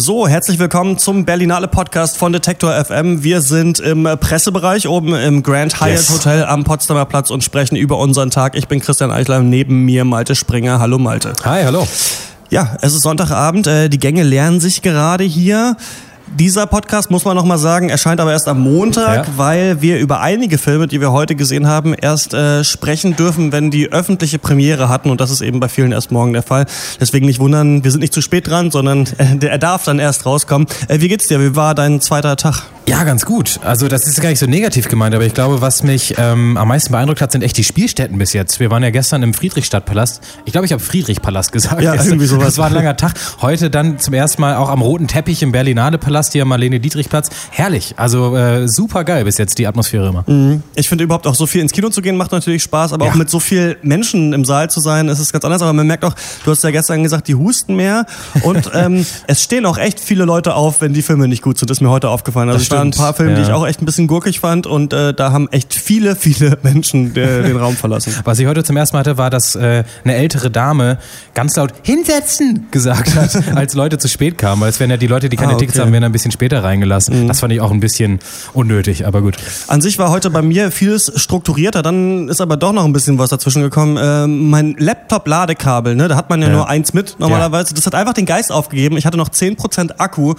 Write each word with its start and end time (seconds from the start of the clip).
So, 0.00 0.28
herzlich 0.28 0.60
willkommen 0.60 0.96
zum 0.96 1.24
Berlinale 1.24 1.66
Podcast 1.66 2.18
von 2.18 2.32
Detektor 2.32 2.72
FM. 2.84 3.24
Wir 3.24 3.40
sind 3.40 3.80
im 3.80 4.04
Pressebereich 4.04 4.86
oben 4.86 5.12
im 5.16 5.42
Grand 5.42 5.80
Hyatt 5.80 5.90
yes. 5.90 6.10
Hotel 6.12 6.44
am 6.44 6.62
Potsdamer 6.62 7.04
Platz 7.04 7.30
und 7.30 7.42
sprechen 7.42 7.74
über 7.74 7.98
unseren 7.98 8.30
Tag. 8.30 8.54
Ich 8.54 8.68
bin 8.68 8.78
Christian 8.78 9.10
Eichler, 9.10 9.40
neben 9.40 9.84
mir 9.86 10.04
Malte 10.04 10.36
Springer. 10.36 10.78
Hallo 10.78 10.98
Malte. 10.98 11.32
Hi, 11.44 11.64
hallo. 11.64 11.84
Ja, 12.48 12.76
es 12.80 12.94
ist 12.94 13.02
Sonntagabend. 13.02 13.66
Äh, 13.66 13.88
die 13.88 13.98
Gänge 13.98 14.22
lernen 14.22 14.60
sich 14.60 14.82
gerade 14.82 15.24
hier. 15.24 15.76
Dieser 16.36 16.66
Podcast, 16.66 17.10
muss 17.10 17.24
man 17.24 17.34
nochmal 17.34 17.58
sagen, 17.58 17.88
erscheint 17.88 18.20
aber 18.20 18.32
erst 18.32 18.48
am 18.48 18.60
Montag, 18.60 19.26
ja. 19.26 19.32
weil 19.36 19.82
wir 19.82 19.98
über 19.98 20.20
einige 20.20 20.58
Filme, 20.58 20.86
die 20.86 21.00
wir 21.00 21.12
heute 21.12 21.34
gesehen 21.34 21.66
haben, 21.66 21.94
erst 21.94 22.34
äh, 22.34 22.64
sprechen 22.64 23.16
dürfen, 23.16 23.52
wenn 23.52 23.70
die 23.70 23.90
öffentliche 23.90 24.38
Premiere 24.38 24.88
hatten. 24.88 25.10
Und 25.10 25.20
das 25.20 25.30
ist 25.30 25.40
eben 25.40 25.60
bei 25.60 25.68
vielen 25.68 25.92
erst 25.92 26.12
morgen 26.12 26.32
der 26.32 26.42
Fall. 26.42 26.66
Deswegen 27.00 27.26
nicht 27.26 27.40
wundern, 27.40 27.82
wir 27.84 27.90
sind 27.90 28.00
nicht 28.00 28.12
zu 28.12 28.20
spät 28.20 28.46
dran, 28.46 28.70
sondern 28.70 29.08
äh, 29.18 29.46
er 29.46 29.58
darf 29.58 29.84
dann 29.84 29.98
erst 29.98 30.26
rauskommen. 30.26 30.68
Äh, 30.88 31.00
wie 31.00 31.08
geht's 31.08 31.28
dir? 31.28 31.40
Wie 31.40 31.56
war 31.56 31.74
dein 31.74 32.00
zweiter 32.00 32.36
Tag? 32.36 32.64
Ja, 32.88 33.04
ganz 33.04 33.26
gut. 33.26 33.60
Also 33.62 33.86
das 33.86 34.06
ist 34.06 34.18
gar 34.22 34.30
nicht 34.30 34.38
so 34.38 34.46
negativ 34.46 34.88
gemeint, 34.88 35.14
aber 35.14 35.26
ich 35.26 35.34
glaube, 35.34 35.60
was 35.60 35.82
mich 35.82 36.14
ähm, 36.16 36.56
am 36.56 36.68
meisten 36.68 36.90
beeindruckt 36.90 37.20
hat, 37.20 37.30
sind 37.30 37.42
echt 37.42 37.58
die 37.58 37.64
Spielstätten 37.64 38.16
bis 38.16 38.32
jetzt. 38.32 38.60
Wir 38.60 38.70
waren 38.70 38.82
ja 38.82 38.88
gestern 38.88 39.22
im 39.22 39.34
Friedrichstadtpalast. 39.34 40.22
Ich 40.46 40.52
glaube, 40.52 40.64
ich 40.64 40.72
habe 40.72 40.82
Friedrichpalast 40.82 41.52
gesagt. 41.52 41.82
Ja, 41.82 41.94
irgendwie 42.02 42.24
sowas. 42.24 42.46
Das 42.46 42.56
war 42.56 42.68
ein 42.68 42.72
langer 42.72 42.96
Tag. 42.96 43.12
Heute 43.42 43.68
dann 43.68 43.98
zum 43.98 44.14
ersten 44.14 44.40
Mal 44.40 44.56
auch 44.56 44.70
am 44.70 44.80
roten 44.80 45.06
Teppich 45.06 45.42
im 45.42 45.52
Berlinale 45.52 45.98
Palast 45.98 46.32
hier 46.32 46.40
am 46.42 46.48
Marlene 46.48 46.80
Dietrich 46.80 47.10
Platz. 47.10 47.28
Herrlich. 47.50 47.92
Also 47.98 48.34
äh, 48.34 48.66
super 48.68 49.04
geil 49.04 49.24
bis 49.24 49.36
jetzt 49.36 49.58
die 49.58 49.66
Atmosphäre 49.66 50.08
immer. 50.08 50.24
Mhm. 50.26 50.62
Ich 50.74 50.88
finde 50.88 51.04
überhaupt 51.04 51.26
auch 51.26 51.34
so 51.34 51.46
viel 51.46 51.60
ins 51.60 51.72
Kino 51.72 51.90
zu 51.90 52.00
gehen 52.00 52.16
macht 52.16 52.32
natürlich 52.32 52.62
Spaß, 52.62 52.94
aber 52.94 53.04
ja. 53.04 53.12
auch 53.12 53.16
mit 53.16 53.28
so 53.28 53.38
viel 53.38 53.76
Menschen 53.82 54.32
im 54.32 54.46
Saal 54.46 54.70
zu 54.70 54.80
sein, 54.80 55.08
ist 55.08 55.18
es 55.18 55.30
ganz 55.30 55.44
anders. 55.44 55.60
Aber 55.60 55.74
man 55.74 55.86
merkt 55.86 56.06
auch, 56.06 56.14
du 56.42 56.50
hast 56.50 56.64
ja 56.64 56.70
gestern 56.70 57.02
gesagt, 57.02 57.28
die 57.28 57.34
husten 57.34 57.76
mehr 57.76 58.06
und 58.44 58.70
ähm, 58.74 59.04
es 59.26 59.42
stehen 59.42 59.66
auch 59.66 59.76
echt 59.76 60.00
viele 60.00 60.24
Leute 60.24 60.54
auf, 60.54 60.80
wenn 60.80 60.94
die 60.94 61.02
Filme 61.02 61.28
nicht 61.28 61.42
gut 61.42 61.58
sind. 61.58 61.68
Das 61.68 61.76
ist 61.76 61.82
mir 61.82 61.90
heute 61.90 62.08
aufgefallen. 62.08 62.48
Also 62.48 62.77
waren 62.78 62.88
ein 62.88 62.90
paar 62.92 63.14
Filme, 63.14 63.32
ja. 63.32 63.38
die 63.38 63.42
ich 63.42 63.52
auch 63.52 63.66
echt 63.66 63.82
ein 63.82 63.86
bisschen 63.86 64.06
gurkig 64.06 64.40
fand 64.40 64.66
und 64.66 64.92
äh, 64.92 65.14
da 65.14 65.32
haben 65.32 65.48
echt 65.50 65.74
viele, 65.74 66.16
viele 66.16 66.58
Menschen 66.62 67.14
der, 67.14 67.42
den 67.42 67.56
Raum 67.56 67.76
verlassen. 67.76 68.14
Was 68.24 68.38
ich 68.38 68.46
heute 68.46 68.64
zum 68.64 68.76
ersten 68.76 68.96
Mal 68.96 69.00
hatte, 69.00 69.18
war, 69.18 69.30
dass 69.30 69.54
äh, 69.54 69.84
eine 70.04 70.14
ältere 70.14 70.50
Dame 70.50 70.98
ganz 71.34 71.56
laut 71.56 71.72
hinsetzen 71.82 72.66
gesagt 72.70 73.14
hat, 73.14 73.36
als 73.56 73.74
Leute 73.74 73.98
zu 73.98 74.08
spät 74.08 74.38
kamen. 74.38 74.60
Weil 74.60 74.70
es 74.70 74.80
werden 74.80 74.90
ja 74.90 74.96
die 74.96 75.06
Leute, 75.06 75.28
die 75.28 75.36
keine 75.36 75.52
ah, 75.52 75.54
okay. 75.54 75.66
Tickets 75.66 75.78
haben, 75.78 75.92
werden 75.92 76.04
ein 76.04 76.12
bisschen 76.12 76.32
später 76.32 76.64
reingelassen. 76.64 77.24
Mhm. 77.24 77.28
Das 77.28 77.40
fand 77.40 77.52
ich 77.52 77.60
auch 77.60 77.70
ein 77.70 77.80
bisschen 77.80 78.18
unnötig, 78.52 79.06
aber 79.06 79.22
gut. 79.22 79.36
An 79.66 79.80
sich 79.80 79.98
war 79.98 80.10
heute 80.10 80.30
bei 80.30 80.42
mir 80.42 80.70
vieles 80.70 81.12
strukturierter, 81.16 81.82
dann 81.82 82.28
ist 82.28 82.40
aber 82.40 82.56
doch 82.56 82.72
noch 82.72 82.84
ein 82.84 82.92
bisschen 82.92 83.18
was 83.18 83.30
dazwischen 83.30 83.62
gekommen. 83.62 83.96
Äh, 83.96 84.26
mein 84.26 84.74
Laptop-Ladekabel, 84.78 85.94
ne, 85.94 86.08
da 86.08 86.16
hat 86.16 86.30
man 86.30 86.40
ja, 86.42 86.48
ja, 86.48 86.54
nur 86.54 86.68
eins 86.68 86.92
mit 86.92 87.16
normalerweise. 87.18 87.74
Das 87.74 87.86
hat 87.86 87.94
einfach 87.94 88.14
den 88.14 88.26
Geist 88.26 88.52
aufgegeben. 88.52 88.96
Ich 88.96 89.06
hatte 89.06 89.16
noch 89.16 89.28
10% 89.28 89.98
Akku 89.98 90.34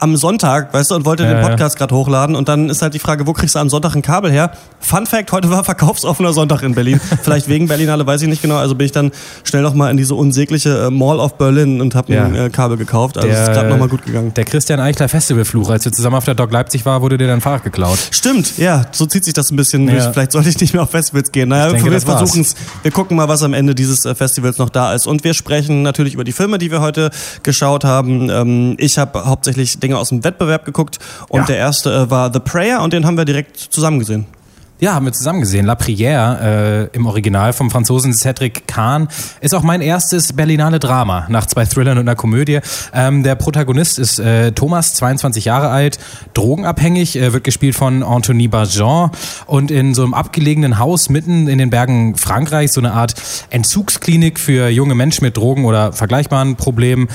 am 0.00 0.16
Sonntag, 0.16 0.72
weißt 0.72 0.90
du, 0.90 0.94
und 0.94 1.04
wollte 1.04 1.24
ja, 1.24 1.34
den 1.34 1.42
Podcast 1.42 1.76
gerade 1.76 1.94
hochladen. 1.94 2.34
Und 2.34 2.48
dann 2.48 2.70
ist 2.70 2.82
halt 2.82 2.94
die 2.94 2.98
Frage, 2.98 3.26
wo 3.26 3.34
kriegst 3.34 3.54
du 3.54 3.58
am 3.58 3.68
Sonntag 3.68 3.94
ein 3.94 4.02
Kabel 4.02 4.32
her? 4.32 4.50
Fun 4.80 5.06
Fact, 5.06 5.30
heute 5.30 5.50
war 5.50 5.62
verkaufsoffener 5.62 6.32
Sonntag 6.32 6.62
in 6.62 6.74
Berlin. 6.74 7.00
Vielleicht 7.22 7.48
wegen 7.48 7.68
Berlinale, 7.68 8.06
weiß 8.06 8.22
ich 8.22 8.28
nicht 8.28 8.40
genau. 8.40 8.56
Also 8.56 8.74
bin 8.74 8.86
ich 8.86 8.92
dann 8.92 9.12
schnell 9.44 9.62
nochmal 9.62 9.90
in 9.90 9.98
diese 9.98 10.14
unsägliche 10.14 10.86
äh, 10.86 10.90
Mall 10.90 11.20
of 11.20 11.36
Berlin 11.36 11.80
und 11.82 11.94
habe 11.94 12.14
ja. 12.14 12.24
ein 12.24 12.34
äh, 12.34 12.50
Kabel 12.50 12.78
gekauft. 12.78 13.18
Also 13.18 13.28
der, 13.28 13.42
ist 13.42 13.52
gerade 13.52 13.68
nochmal 13.68 13.88
gut 13.88 14.04
gegangen. 14.04 14.32
Der 14.34 14.44
Christian 14.44 14.80
Eichler 14.80 15.08
Festivalfluch, 15.08 15.68
als 15.68 15.84
wir 15.84 15.92
zusammen 15.92 16.16
auf 16.16 16.24
der 16.24 16.34
Doc 16.34 16.50
Leipzig 16.50 16.84
waren, 16.86 17.02
wurde 17.02 17.18
dir 17.18 17.26
dein 17.26 17.42
Fahrrad 17.42 17.64
geklaut. 17.64 17.98
Stimmt, 18.10 18.56
ja, 18.56 18.86
so 18.92 19.04
zieht 19.04 19.24
sich 19.24 19.34
das 19.34 19.50
ein 19.50 19.56
bisschen 19.56 19.86
ja. 19.86 19.94
durch. 19.94 20.04
Vielleicht 20.12 20.32
sollte 20.32 20.48
ich 20.48 20.58
nicht 20.58 20.72
mehr 20.72 20.82
auf 20.82 20.90
Festivals 20.90 21.30
gehen. 21.30 21.50
Naja, 21.50 21.72
denke, 21.72 21.90
wir 21.90 22.00
versuchen 22.00 22.40
es. 22.40 22.54
Wir 22.82 22.90
gucken 22.90 23.18
mal, 23.18 23.28
was 23.28 23.42
am 23.42 23.52
Ende 23.52 23.74
dieses 23.74 24.06
äh, 24.06 24.14
Festivals 24.14 24.56
noch 24.56 24.70
da 24.70 24.94
ist. 24.94 25.06
Und 25.06 25.24
wir 25.24 25.34
sprechen 25.34 25.82
natürlich 25.82 26.14
über 26.14 26.24
die 26.24 26.32
Filme, 26.32 26.56
die 26.56 26.70
wir 26.70 26.80
heute 26.80 27.10
geschaut 27.42 27.84
haben. 27.84 28.30
Ähm, 28.30 28.76
ich 28.78 28.96
habe 28.96 29.26
hauptsächlich 29.26 29.78
Dinge 29.90 29.98
aus 29.98 30.10
dem 30.10 30.22
Wettbewerb 30.22 30.64
geguckt 30.64 30.98
und 31.28 31.40
ja. 31.40 31.46
der 31.46 31.56
erste 31.56 31.92
äh, 31.92 32.10
war 32.10 32.32
The 32.32 32.38
Prayer 32.38 32.80
und 32.82 32.92
den 32.92 33.06
haben 33.06 33.16
wir 33.16 33.24
direkt 33.24 33.56
zusammen 33.56 33.98
gesehen. 33.98 34.26
Ja, 34.78 34.94
haben 34.94 35.04
wir 35.04 35.12
zusammen 35.12 35.40
gesehen. 35.40 35.66
La 35.66 35.74
Prière 35.74 36.40
äh, 36.40 36.96
im 36.96 37.04
Original 37.04 37.52
vom 37.52 37.70
Franzosen 37.70 38.14
Cedric 38.14 38.66
Kahn 38.66 39.08
ist 39.42 39.54
auch 39.54 39.62
mein 39.62 39.82
erstes 39.82 40.32
Berlinale 40.32 40.78
Drama 40.78 41.26
nach 41.28 41.44
zwei 41.44 41.66
Thrillern 41.66 41.98
und 41.98 42.08
einer 42.08 42.16
Komödie. 42.16 42.60
Ähm, 42.94 43.22
der 43.22 43.34
Protagonist 43.34 43.98
ist 43.98 44.18
äh, 44.20 44.52
Thomas, 44.52 44.94
22 44.94 45.44
Jahre 45.44 45.68
alt, 45.68 45.98
drogenabhängig, 46.32 47.16
äh, 47.16 47.34
wird 47.34 47.44
gespielt 47.44 47.74
von 47.74 48.02
Anthony 48.02 48.48
Barjean 48.48 49.10
und 49.44 49.70
in 49.70 49.92
so 49.92 50.02
einem 50.02 50.14
abgelegenen 50.14 50.78
Haus 50.78 51.10
mitten 51.10 51.46
in 51.46 51.58
den 51.58 51.68
Bergen 51.68 52.16
Frankreichs, 52.16 52.72
so 52.72 52.80
eine 52.80 52.94
Art 52.94 53.14
Entzugsklinik 53.50 54.40
für 54.40 54.70
junge 54.70 54.94
Menschen 54.94 55.24
mit 55.26 55.36
Drogen 55.36 55.66
oder 55.66 55.92
vergleichbaren 55.92 56.56
Problemen, 56.56 57.08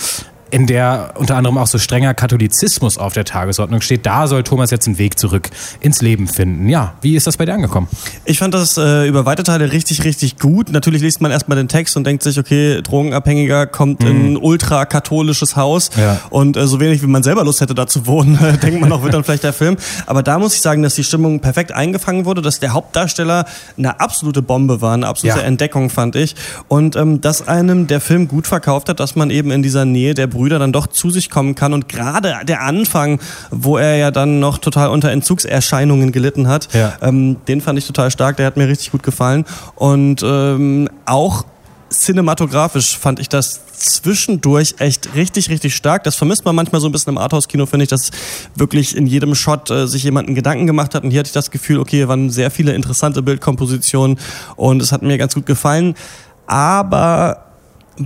in 0.56 0.68
der 0.68 1.12
unter 1.16 1.36
anderem 1.36 1.58
auch 1.58 1.68
so 1.68 1.78
strenger 1.78 2.14
Katholizismus 2.14 2.98
auf 2.98 3.12
der 3.12 3.26
Tagesordnung 3.26 3.82
steht. 3.82 4.06
Da 4.06 4.26
soll 4.26 4.44
Thomas 4.44 4.72
jetzt 4.72 4.88
einen 4.88 4.98
Weg 4.98 5.20
zurück 5.20 5.50
ins 5.82 6.02
Leben 6.02 6.30
finden. 6.30 6.70
Ja, 6.70 6.94
wie 7.02 7.18
ist 7.18 7.28
das 7.28 7.36
bei 7.36 7.46
dir 7.46 7.54
angekommen? 7.54 7.90
Ich 8.24 8.40
fand 8.40 8.54
das 8.54 8.78
äh, 8.78 9.06
über 9.06 9.26
weite 9.26 9.44
Teile 9.44 9.74
richtig, 9.74 10.06
richtig 10.06 10.40
gut. 10.40 10.72
Natürlich 10.72 11.02
liest 11.02 11.20
man 11.20 11.30
erstmal 11.30 11.58
den 11.58 11.68
Text 11.68 11.98
und 11.98 12.08
denkt 12.08 12.24
sich, 12.24 12.40
okay, 12.40 12.82
Drogenabhängiger 12.82 13.68
kommt 13.68 14.00
mhm. 14.00 14.08
in 14.08 14.32
ein 14.32 14.38
ultrakatholisches 14.38 15.58
Haus 15.58 15.90
ja. 15.98 16.22
und 16.30 16.56
äh, 16.56 16.68
so 16.68 16.80
wenig 16.80 17.02
wie 17.02 17.08
man 17.08 17.22
selber 17.22 17.44
Lust 17.44 17.60
hätte, 17.60 17.76
da 17.76 17.86
zu 17.86 18.08
wohnen, 18.08 18.40
denkt 18.64 18.80
man 18.80 18.90
auch, 18.94 19.04
wird 19.04 19.14
dann 19.14 19.26
vielleicht 19.26 19.44
der 19.44 19.52
Film. 19.52 19.76
Aber 20.06 20.24
da 20.24 20.40
muss 20.40 20.56
ich 20.56 20.62
sagen, 20.62 20.84
dass 20.84 20.96
die 20.96 21.04
Stimmung 21.04 21.42
perfekt 21.42 21.74
eingefangen 21.74 22.24
wurde, 22.24 22.42
dass 22.42 22.62
der 22.62 22.72
Hauptdarsteller 22.72 23.44
eine 23.78 24.00
absolute 24.00 24.42
Bombe 24.42 24.80
war, 24.80 24.94
eine 24.94 25.08
absolute 25.08 25.40
ja. 25.40 25.46
Entdeckung, 25.46 25.90
fand 25.90 26.16
ich. 26.16 26.34
Und 26.70 26.96
ähm, 26.96 27.20
dass 27.20 27.46
einem 27.46 27.88
der 27.88 28.00
Film 28.00 28.30
gut 28.30 28.48
verkauft 28.48 28.88
hat, 28.88 29.02
dass 29.02 29.18
man 29.18 29.32
eben 29.32 29.52
in 29.52 29.62
dieser 29.62 29.84
Nähe 29.84 30.14
der 30.14 30.28
Brüder 30.28 30.45
dann 30.50 30.72
doch 30.72 30.88
zu 30.88 31.10
sich 31.10 31.30
kommen 31.30 31.56
kann. 31.56 31.74
Und 31.74 31.90
gerade 31.90 32.36
der 32.46 32.62
Anfang, 32.62 33.20
wo 33.52 33.78
er 33.78 33.96
ja 33.98 34.12
dann 34.12 34.40
noch 34.40 34.58
total 34.58 34.90
unter 34.90 35.12
Entzugserscheinungen 35.12 36.12
gelitten 36.12 36.48
hat, 36.48 36.74
ja. 36.74 36.94
ähm, 37.02 37.38
den 37.48 37.62
fand 37.62 37.80
ich 37.80 37.88
total 37.88 38.12
stark. 38.12 38.38
Der 38.38 38.46
hat 38.46 38.58
mir 38.58 38.68
richtig 38.68 38.92
gut 38.92 39.04
gefallen. 39.04 39.46
Und 39.76 40.24
ähm, 40.24 40.90
auch 41.06 41.46
cinematografisch 41.90 42.98
fand 42.98 43.20
ich 43.20 43.30
das 43.30 43.62
zwischendurch 43.74 44.76
echt 44.80 45.16
richtig, 45.16 45.50
richtig 45.50 45.76
stark. 45.76 46.04
Das 46.04 46.16
vermisst 46.16 46.46
man 46.46 46.56
manchmal 46.56 46.82
so 46.82 46.88
ein 46.88 46.92
bisschen 46.92 47.14
im 47.14 47.18
Arthouse-Kino, 47.18 47.66
finde 47.66 47.84
ich, 47.84 47.90
dass 47.90 48.12
wirklich 48.56 48.96
in 48.96 49.06
jedem 49.06 49.36
Shot 49.36 49.70
äh, 49.70 49.88
sich 49.88 50.04
jemand 50.04 50.28
einen 50.28 50.36
Gedanken 50.36 50.68
gemacht 50.68 50.96
hat. 50.96 51.04
Und 51.04 51.12
hier 51.12 51.20
hatte 51.20 51.28
ich 51.28 51.34
das 51.34 51.52
Gefühl, 51.52 51.80
okay, 51.80 51.98
hier 51.98 52.08
waren 52.08 52.30
sehr 52.30 52.52
viele 52.52 52.74
interessante 52.74 53.22
Bildkompositionen 53.22 54.18
und 54.56 54.82
es 54.82 54.92
hat 54.92 55.02
mir 55.02 55.18
ganz 55.18 55.36
gut 55.36 55.46
gefallen. 55.46 55.96
Aber 56.48 57.45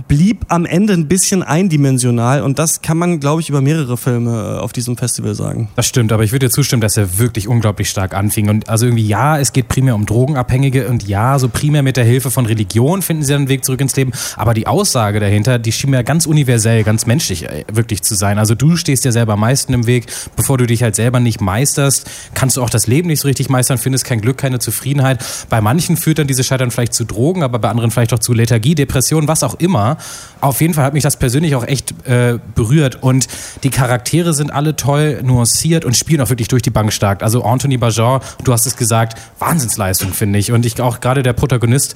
blieb 0.08 0.46
am 0.48 0.66
Ende 0.66 0.92
ein 0.92 1.08
bisschen 1.08 1.42
eindimensional 1.42 2.42
und 2.42 2.58
das 2.58 2.82
kann 2.82 2.98
man, 2.98 3.20
glaube 3.20 3.40
ich, 3.40 3.48
über 3.48 3.60
mehrere 3.60 3.96
Filme 3.96 4.56
äh, 4.56 4.60
auf 4.60 4.72
diesem 4.72 4.96
Festival 4.96 5.34
sagen. 5.34 5.68
Das 5.76 5.86
stimmt, 5.86 6.12
aber 6.12 6.22
ich 6.22 6.32
würde 6.32 6.46
dir 6.46 6.50
zustimmen, 6.50 6.80
dass 6.80 6.96
er 6.96 7.18
wirklich 7.18 7.48
unglaublich 7.48 7.90
stark 7.90 8.14
anfing. 8.14 8.48
Und 8.48 8.68
also 8.68 8.86
irgendwie, 8.86 9.06
ja, 9.06 9.38
es 9.38 9.52
geht 9.52 9.68
primär 9.68 9.94
um 9.94 10.06
Drogenabhängige 10.06 10.88
und 10.88 11.06
ja, 11.06 11.38
so 11.38 11.48
primär 11.48 11.82
mit 11.82 11.96
der 11.96 12.04
Hilfe 12.04 12.30
von 12.30 12.46
Religion 12.46 13.02
finden 13.02 13.24
sie 13.24 13.34
einen 13.34 13.48
Weg 13.48 13.64
zurück 13.64 13.80
ins 13.80 13.96
Leben. 13.96 14.12
Aber 14.36 14.54
die 14.54 14.66
Aussage 14.66 15.20
dahinter, 15.20 15.58
die 15.58 15.72
schien 15.72 15.90
mir 15.90 16.04
ganz 16.04 16.26
universell, 16.26 16.84
ganz 16.84 17.06
menschlich 17.06 17.44
äh, 17.44 17.64
wirklich 17.72 18.02
zu 18.02 18.14
sein. 18.14 18.38
Also 18.38 18.54
du 18.54 18.76
stehst 18.76 19.04
dir 19.04 19.12
selber 19.12 19.34
am 19.34 19.40
meisten 19.40 19.72
im 19.72 19.86
Weg, 19.86 20.06
bevor 20.36 20.58
du 20.58 20.66
dich 20.66 20.82
halt 20.82 20.94
selber 20.94 21.20
nicht 21.20 21.40
meisterst, 21.40 22.08
kannst 22.34 22.56
du 22.56 22.62
auch 22.62 22.70
das 22.70 22.86
Leben 22.86 23.08
nicht 23.08 23.20
so 23.20 23.28
richtig 23.28 23.48
meistern, 23.48 23.78
findest 23.78 24.04
kein 24.04 24.20
Glück, 24.20 24.38
keine 24.38 24.58
Zufriedenheit. 24.58 25.24
Bei 25.48 25.60
manchen 25.60 25.96
führt 25.96 26.18
dann 26.18 26.26
diese 26.26 26.44
Scheitern 26.44 26.70
vielleicht 26.70 26.94
zu 26.94 27.04
Drogen, 27.04 27.42
aber 27.42 27.58
bei 27.58 27.68
anderen 27.68 27.90
vielleicht 27.90 28.12
auch 28.12 28.18
zu 28.18 28.32
Lethargie, 28.32 28.74
Depression, 28.74 29.26
was 29.26 29.42
auch 29.42 29.54
immer 29.54 29.79
immer. 29.80 29.96
Auf 30.40 30.60
jeden 30.60 30.74
Fall 30.74 30.84
hat 30.84 30.94
mich 30.94 31.02
das 31.02 31.16
persönlich 31.16 31.54
auch 31.54 31.66
echt 31.66 31.92
äh, 32.06 32.38
berührt 32.54 33.02
und 33.02 33.26
die 33.62 33.70
Charaktere 33.70 34.32
sind 34.32 34.50
alle 34.52 34.76
toll 34.76 35.20
nuanciert 35.22 35.84
und 35.84 35.96
spielen 35.96 36.20
auch 36.20 36.30
wirklich 36.30 36.48
durch 36.48 36.62
die 36.62 36.70
Bank 36.70 36.92
stark. 36.92 37.22
Also 37.22 37.44
Anthony 37.44 37.76
Bajon, 37.76 38.20
du 38.44 38.52
hast 38.52 38.66
es 38.66 38.76
gesagt, 38.76 39.18
Wahnsinnsleistung 39.38 40.12
finde 40.12 40.38
ich 40.38 40.52
und 40.52 40.64
ich 40.64 40.80
auch 40.80 41.00
gerade 41.00 41.22
der 41.22 41.32
Protagonist 41.32 41.94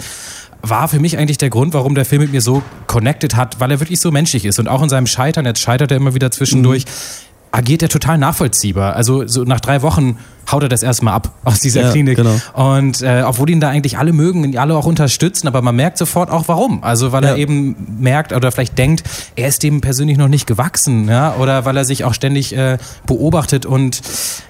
war 0.66 0.88
für 0.88 0.98
mich 0.98 1.19
eigentlich 1.19 1.36
der 1.36 1.50
Grund, 1.50 1.75
warum 1.75 1.94
der 1.94 2.06
Film 2.06 2.22
mit 2.22 2.32
mir 2.32 2.40
so 2.40 2.62
connected 2.86 3.36
hat, 3.36 3.60
weil 3.60 3.70
er 3.70 3.81
wirklich 3.81 4.00
so 4.00 4.10
menschlich 4.10 4.46
ist 4.46 4.58
und 4.58 4.66
auch 4.66 4.82
in 4.82 4.88
seinem 4.88 5.06
Scheitern, 5.06 5.44
jetzt 5.44 5.60
scheitert 5.60 5.90
er 5.90 5.98
immer 5.98 6.14
wieder 6.14 6.30
zwischendurch, 6.30 6.87
mhm 6.87 7.34
agiert 7.54 7.82
er 7.82 7.88
total 7.88 8.19
nachvollziehbar. 8.19 8.96
Also 8.96 9.28
so 9.28 9.44
nach 9.44 9.60
drei 9.60 9.82
Wochen 9.82 10.19
haut 10.50 10.62
er 10.62 10.69
das 10.69 10.82
erstmal 10.82 11.14
ab 11.14 11.31
aus 11.44 11.61
dieser 11.61 11.82
ja, 11.82 11.91
Klinik. 11.91 12.17
Genau. 12.17 12.35
Und 12.55 13.02
äh, 13.02 13.23
obwohl 13.26 13.50
ihn 13.50 13.61
da 13.61 13.69
eigentlich 13.69 13.99
alle 13.99 14.12
mögen, 14.12 14.44
ihn 14.44 14.58
alle 14.58 14.76
auch 14.76 14.87
unterstützen, 14.87 15.49
aber 15.49 15.62
man 15.62 15.76
merkt 15.76 15.99
sofort 15.99 16.31
auch 16.31 16.44
warum. 16.49 16.82
Also 16.82 17.12
weil 17.12 17.25
ja. 17.25 17.31
er 17.31 17.37
eben 17.37 17.76
merkt 17.99 18.32
oder 18.32 18.50
vielleicht 18.52 18.79
denkt, 18.79 19.05
er 19.37 19.49
ist 19.49 19.62
dem 19.62 19.81
persönlich 19.81 20.19
noch 20.19 20.29
nicht 20.29 20.46
gewachsen, 20.46 21.08
ja, 21.08 21.35
oder 21.37 21.64
weil 21.64 21.76
er 21.76 21.85
sich 21.85 22.05
auch 22.05 22.14
ständig 22.14 22.56
äh, 22.56 22.79
beobachtet 23.06 23.67
und 23.67 24.00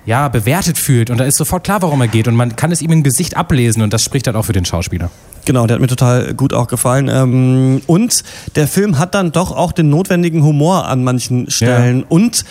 ja 0.06 0.28
bewertet 0.28 0.78
fühlt. 0.78 1.10
Und 1.10 1.18
da 1.18 1.24
ist 1.24 1.36
sofort 1.36 1.64
klar, 1.64 1.82
warum 1.82 2.00
er 2.00 2.08
geht. 2.08 2.28
Und 2.28 2.36
man 2.36 2.56
kann 2.56 2.72
es 2.72 2.82
ihm 2.82 2.92
im 2.92 3.02
Gesicht 3.02 3.36
ablesen 3.36 3.82
und 3.82 3.92
das 3.92 4.02
spricht 4.02 4.26
halt 4.26 4.36
auch 4.36 4.44
für 4.44 4.52
den 4.52 4.64
Schauspieler. 4.64 5.10
Genau, 5.44 5.66
der 5.66 5.74
hat 5.74 5.80
mir 5.80 5.88
total 5.88 6.34
gut 6.34 6.54
auch 6.54 6.68
gefallen. 6.68 7.08
Ähm, 7.08 7.82
und 7.86 8.24
der 8.56 8.66
Film 8.66 8.98
hat 8.98 9.14
dann 9.14 9.32
doch 9.32 9.52
auch 9.52 9.72
den 9.72 9.90
notwendigen 9.90 10.42
Humor 10.42 10.86
an 10.86 11.04
manchen 11.04 11.50
Stellen. 11.50 12.00
Ja. 12.00 12.06
Und 12.08 12.44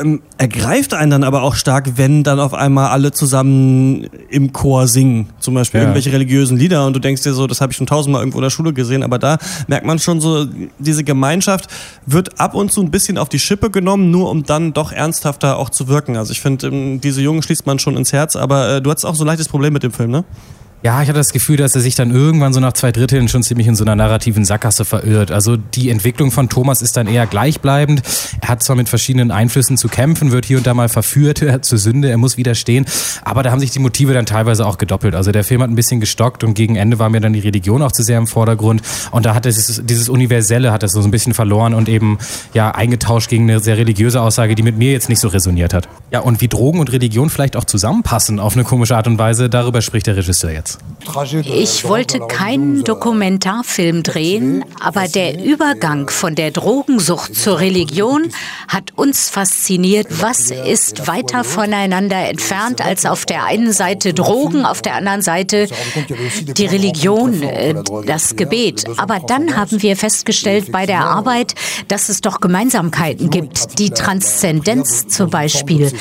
ähm, 0.00 0.22
ergreift 0.38 0.94
einen 0.94 1.10
dann 1.10 1.24
aber 1.24 1.42
auch 1.42 1.54
stark, 1.54 1.96
wenn 1.96 2.22
dann 2.22 2.40
auf 2.40 2.54
einmal 2.54 2.90
alle 2.90 3.12
zusammen 3.12 4.08
im 4.30 4.52
Chor 4.52 4.88
singen, 4.88 5.28
zum 5.40 5.54
Beispiel 5.54 5.80
ja. 5.80 5.84
irgendwelche 5.84 6.12
religiösen 6.12 6.56
Lieder 6.56 6.86
und 6.86 6.94
du 6.94 7.00
denkst 7.00 7.22
dir 7.22 7.32
so, 7.32 7.46
das 7.46 7.60
habe 7.60 7.72
ich 7.72 7.76
schon 7.76 7.86
tausendmal 7.86 8.22
irgendwo 8.22 8.38
in 8.38 8.42
der 8.42 8.50
Schule 8.50 8.72
gesehen, 8.72 9.02
aber 9.02 9.18
da 9.18 9.38
merkt 9.66 9.86
man 9.86 9.98
schon 9.98 10.20
so, 10.20 10.46
diese 10.78 11.04
Gemeinschaft 11.04 11.68
wird 12.06 12.40
ab 12.40 12.54
und 12.54 12.72
zu 12.72 12.82
ein 12.82 12.90
bisschen 12.90 13.18
auf 13.18 13.28
die 13.28 13.38
Schippe 13.38 13.70
genommen, 13.70 14.10
nur 14.10 14.30
um 14.30 14.44
dann 14.44 14.72
doch 14.72 14.92
ernsthafter 14.92 15.58
auch 15.58 15.70
zu 15.70 15.88
wirken. 15.88 16.16
Also 16.16 16.32
ich 16.32 16.40
finde, 16.40 16.68
ähm, 16.68 17.00
diese 17.00 17.20
Jungen 17.22 17.42
schließt 17.42 17.66
man 17.66 17.78
schon 17.78 17.96
ins 17.96 18.12
Herz, 18.12 18.36
aber 18.36 18.76
äh, 18.76 18.82
du 18.82 18.90
hattest 18.90 19.06
auch 19.06 19.14
so 19.14 19.24
ein 19.24 19.26
leichtes 19.26 19.48
Problem 19.48 19.72
mit 19.72 19.82
dem 19.82 19.92
Film, 19.92 20.10
ne? 20.10 20.24
Ja, 20.84 21.00
ich 21.00 21.08
hatte 21.08 21.20
das 21.20 21.32
Gefühl, 21.32 21.56
dass 21.56 21.76
er 21.76 21.80
sich 21.80 21.94
dann 21.94 22.10
irgendwann 22.10 22.52
so 22.52 22.58
nach 22.58 22.72
zwei 22.72 22.90
Dritteln 22.90 23.28
schon 23.28 23.44
ziemlich 23.44 23.68
in 23.68 23.76
so 23.76 23.84
einer 23.84 23.94
narrativen 23.94 24.44
Sackgasse 24.44 24.84
verirrt. 24.84 25.30
Also 25.30 25.56
die 25.56 25.90
Entwicklung 25.90 26.32
von 26.32 26.48
Thomas 26.48 26.82
ist 26.82 26.96
dann 26.96 27.06
eher 27.06 27.24
gleichbleibend. 27.26 28.02
Er 28.40 28.48
hat 28.48 28.64
zwar 28.64 28.74
mit 28.74 28.88
verschiedenen 28.88 29.30
Einflüssen 29.30 29.76
zu 29.76 29.86
kämpfen, 29.86 30.32
wird 30.32 30.44
hier 30.44 30.58
und 30.58 30.66
da 30.66 30.74
mal 30.74 30.88
verführt 30.88 31.44
zur 31.64 31.78
Sünde, 31.78 32.10
er 32.10 32.18
muss 32.18 32.36
widerstehen, 32.36 32.84
aber 33.24 33.44
da 33.44 33.52
haben 33.52 33.60
sich 33.60 33.70
die 33.70 33.78
Motive 33.78 34.12
dann 34.12 34.26
teilweise 34.26 34.66
auch 34.66 34.76
gedoppelt. 34.76 35.14
Also 35.14 35.30
der 35.30 35.44
Film 35.44 35.62
hat 35.62 35.70
ein 35.70 35.76
bisschen 35.76 36.00
gestockt 36.00 36.42
und 36.42 36.54
gegen 36.54 36.74
Ende 36.74 36.98
war 36.98 37.10
mir 37.10 37.20
dann 37.20 37.32
die 37.32 37.38
Religion 37.38 37.80
auch 37.80 37.92
zu 37.92 38.02
sehr 38.02 38.18
im 38.18 38.26
Vordergrund 38.26 38.82
und 39.12 39.24
da 39.24 39.36
hat 39.36 39.46
es 39.46 39.82
dieses 39.84 40.08
Universelle 40.08 40.72
hat 40.72 40.82
es 40.82 40.90
so 40.90 41.02
ein 41.02 41.12
bisschen 41.12 41.32
verloren 41.32 41.74
und 41.74 41.88
eben 41.88 42.18
ja 42.54 42.72
eingetauscht 42.72 43.30
gegen 43.30 43.48
eine 43.48 43.60
sehr 43.60 43.76
religiöse 43.78 44.20
Aussage, 44.20 44.56
die 44.56 44.64
mit 44.64 44.78
mir 44.78 44.90
jetzt 44.90 45.08
nicht 45.08 45.20
so 45.20 45.28
resoniert 45.28 45.74
hat. 45.74 45.88
Ja, 46.10 46.20
und 46.20 46.40
wie 46.40 46.48
Drogen 46.48 46.80
und 46.80 46.90
Religion 46.90 47.30
vielleicht 47.30 47.56
auch 47.56 47.64
zusammenpassen 47.64 48.40
auf 48.40 48.54
eine 48.54 48.64
komische 48.64 48.96
Art 48.96 49.06
und 49.06 49.18
Weise, 49.18 49.48
darüber 49.48 49.80
spricht 49.80 50.08
der 50.08 50.16
Regisseur 50.16 50.50
jetzt. 50.50 50.71
Ich 51.44 51.84
wollte 51.84 52.20
keinen 52.20 52.84
Dokumentarfilm 52.84 54.02
drehen, 54.02 54.64
aber 54.80 55.08
der 55.08 55.42
Übergang 55.42 56.08
von 56.08 56.34
der 56.34 56.52
Drogensucht 56.52 57.34
zur 57.34 57.58
Religion 57.58 58.30
hat 58.68 58.92
uns 58.96 59.28
fasziniert. 59.28 60.06
Was 60.22 60.50
ist 60.50 61.06
weiter 61.08 61.44
voneinander 61.44 62.28
entfernt 62.28 62.80
als 62.80 63.04
auf 63.04 63.26
der 63.26 63.44
einen 63.44 63.72
Seite 63.72 64.14
Drogen, 64.14 64.64
auf 64.64 64.80
der 64.80 64.94
anderen 64.94 65.22
Seite 65.22 65.68
die 66.56 66.66
Religion, 66.66 67.42
äh, 67.42 67.74
das 68.06 68.36
Gebet. 68.36 68.84
Aber 68.96 69.18
dann 69.18 69.56
haben 69.56 69.82
wir 69.82 69.96
festgestellt 69.96 70.70
bei 70.70 70.86
der 70.86 71.04
Arbeit, 71.04 71.54
dass 71.88 72.08
es 72.08 72.20
doch 72.20 72.40
Gemeinsamkeiten 72.40 73.30
gibt. 73.30 73.78
Die 73.78 73.90
Transzendenz 73.90 75.08
zum 75.08 75.30
Beispiel, 75.30 75.92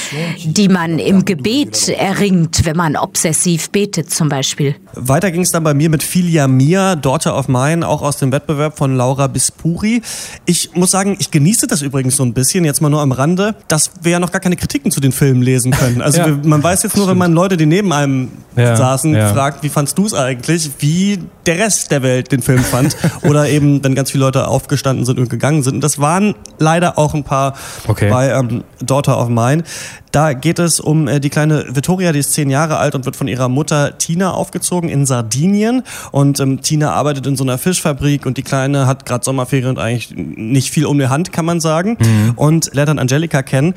die 0.43 0.69
man 0.69 0.99
im 0.99 1.25
Gebet 1.25 1.89
erringt, 1.89 2.65
wenn 2.65 2.77
man 2.77 2.95
obsessiv 2.95 3.71
betet 3.71 4.11
zum 4.11 4.29
Beispiel. 4.29 4.60
Weiter 4.95 5.31
ging 5.31 5.41
es 5.41 5.51
dann 5.51 5.63
bei 5.63 5.73
mir 5.73 5.89
mit 5.89 6.03
Filia 6.03 6.47
Mia, 6.47 6.95
Daughter 6.95 7.37
of 7.37 7.47
Mine, 7.47 7.87
auch 7.87 8.01
aus 8.01 8.17
dem 8.17 8.31
Wettbewerb 8.31 8.77
von 8.77 8.95
Laura 8.95 9.27
Bispuri. 9.27 10.01
Ich 10.45 10.71
muss 10.73 10.91
sagen, 10.91 11.17
ich 11.19 11.31
genieße 11.31 11.67
das 11.67 11.81
übrigens 11.81 12.15
so 12.15 12.23
ein 12.23 12.33
bisschen, 12.33 12.65
jetzt 12.65 12.81
mal 12.81 12.89
nur 12.89 13.01
am 13.01 13.11
Rande, 13.11 13.55
dass 13.67 13.91
wir 14.01 14.13
ja 14.13 14.19
noch 14.19 14.31
gar 14.31 14.41
keine 14.41 14.55
Kritiken 14.55 14.91
zu 14.91 14.99
den 14.99 15.11
Filmen 15.11 15.41
lesen 15.41 15.71
können. 15.71 16.01
Also 16.11 16.17
ja, 16.19 16.27
wir, 16.27 16.39
man 16.43 16.61
weiß 16.63 16.83
jetzt 16.83 16.97
nur, 16.97 17.07
wenn 17.07 17.17
man 17.17 17.31
Leute, 17.31 17.57
die 17.57 17.65
neben 17.65 17.93
einem 17.93 18.29
ja, 18.55 18.75
saßen, 18.75 19.13
ja. 19.13 19.33
fragt, 19.33 19.63
wie 19.63 19.69
fandst 19.69 19.97
du 19.97 20.05
es 20.05 20.13
eigentlich, 20.13 20.69
wie 20.79 21.19
der 21.45 21.57
Rest 21.57 21.91
der 21.91 22.01
Welt 22.03 22.31
den 22.31 22.41
Film 22.41 22.63
fand. 22.63 22.95
Oder 23.23 23.49
eben, 23.49 23.83
wenn 23.83 23.95
ganz 23.95 24.11
viele 24.11 24.25
Leute 24.25 24.47
aufgestanden 24.47 25.05
sind 25.05 25.19
und 25.19 25.29
gegangen 25.29 25.63
sind. 25.63 25.75
Und 25.75 25.81
das 25.81 25.99
waren 25.99 26.35
leider 26.59 26.97
auch 26.97 27.13
ein 27.13 27.23
paar 27.23 27.53
okay. 27.87 28.09
bei 28.09 28.29
ähm, 28.29 28.63
Daughter 28.81 29.19
of 29.19 29.29
Mine. 29.29 29.63
Da 30.11 30.33
geht 30.33 30.59
es 30.59 30.79
um 30.79 31.07
äh, 31.07 31.19
die 31.19 31.29
kleine 31.29 31.65
Vittoria, 31.75 32.11
die 32.11 32.19
ist 32.19 32.33
zehn 32.33 32.49
Jahre 32.49 32.77
alt 32.77 32.95
und 32.95 33.05
wird 33.05 33.15
von 33.15 33.27
ihrer 33.27 33.49
Mutter 33.49 33.97
Tina 33.97 34.31
aufgezogen 34.31 34.89
in 34.89 35.05
Sardinien. 35.05 35.83
Und 36.11 36.39
ähm, 36.39 36.61
Tina 36.61 36.91
arbeitet 36.91 37.27
in 37.27 37.35
so 37.35 37.43
einer 37.43 37.57
Fischfabrik 37.57 38.25
und 38.25 38.37
die 38.37 38.43
Kleine 38.43 38.87
hat 38.87 39.05
gerade 39.05 39.23
Sommerferien 39.23 39.69
und 39.69 39.79
eigentlich 39.79 40.13
nicht 40.15 40.71
viel 40.71 40.85
um 40.85 40.99
die 40.99 41.07
Hand, 41.07 41.31
kann 41.31 41.45
man 41.45 41.59
sagen. 41.59 41.97
Mhm. 41.99 42.33
Und 42.35 42.73
lernt 42.73 42.89
dann 42.89 42.99
Angelika 42.99 43.41
kennen, 43.41 43.73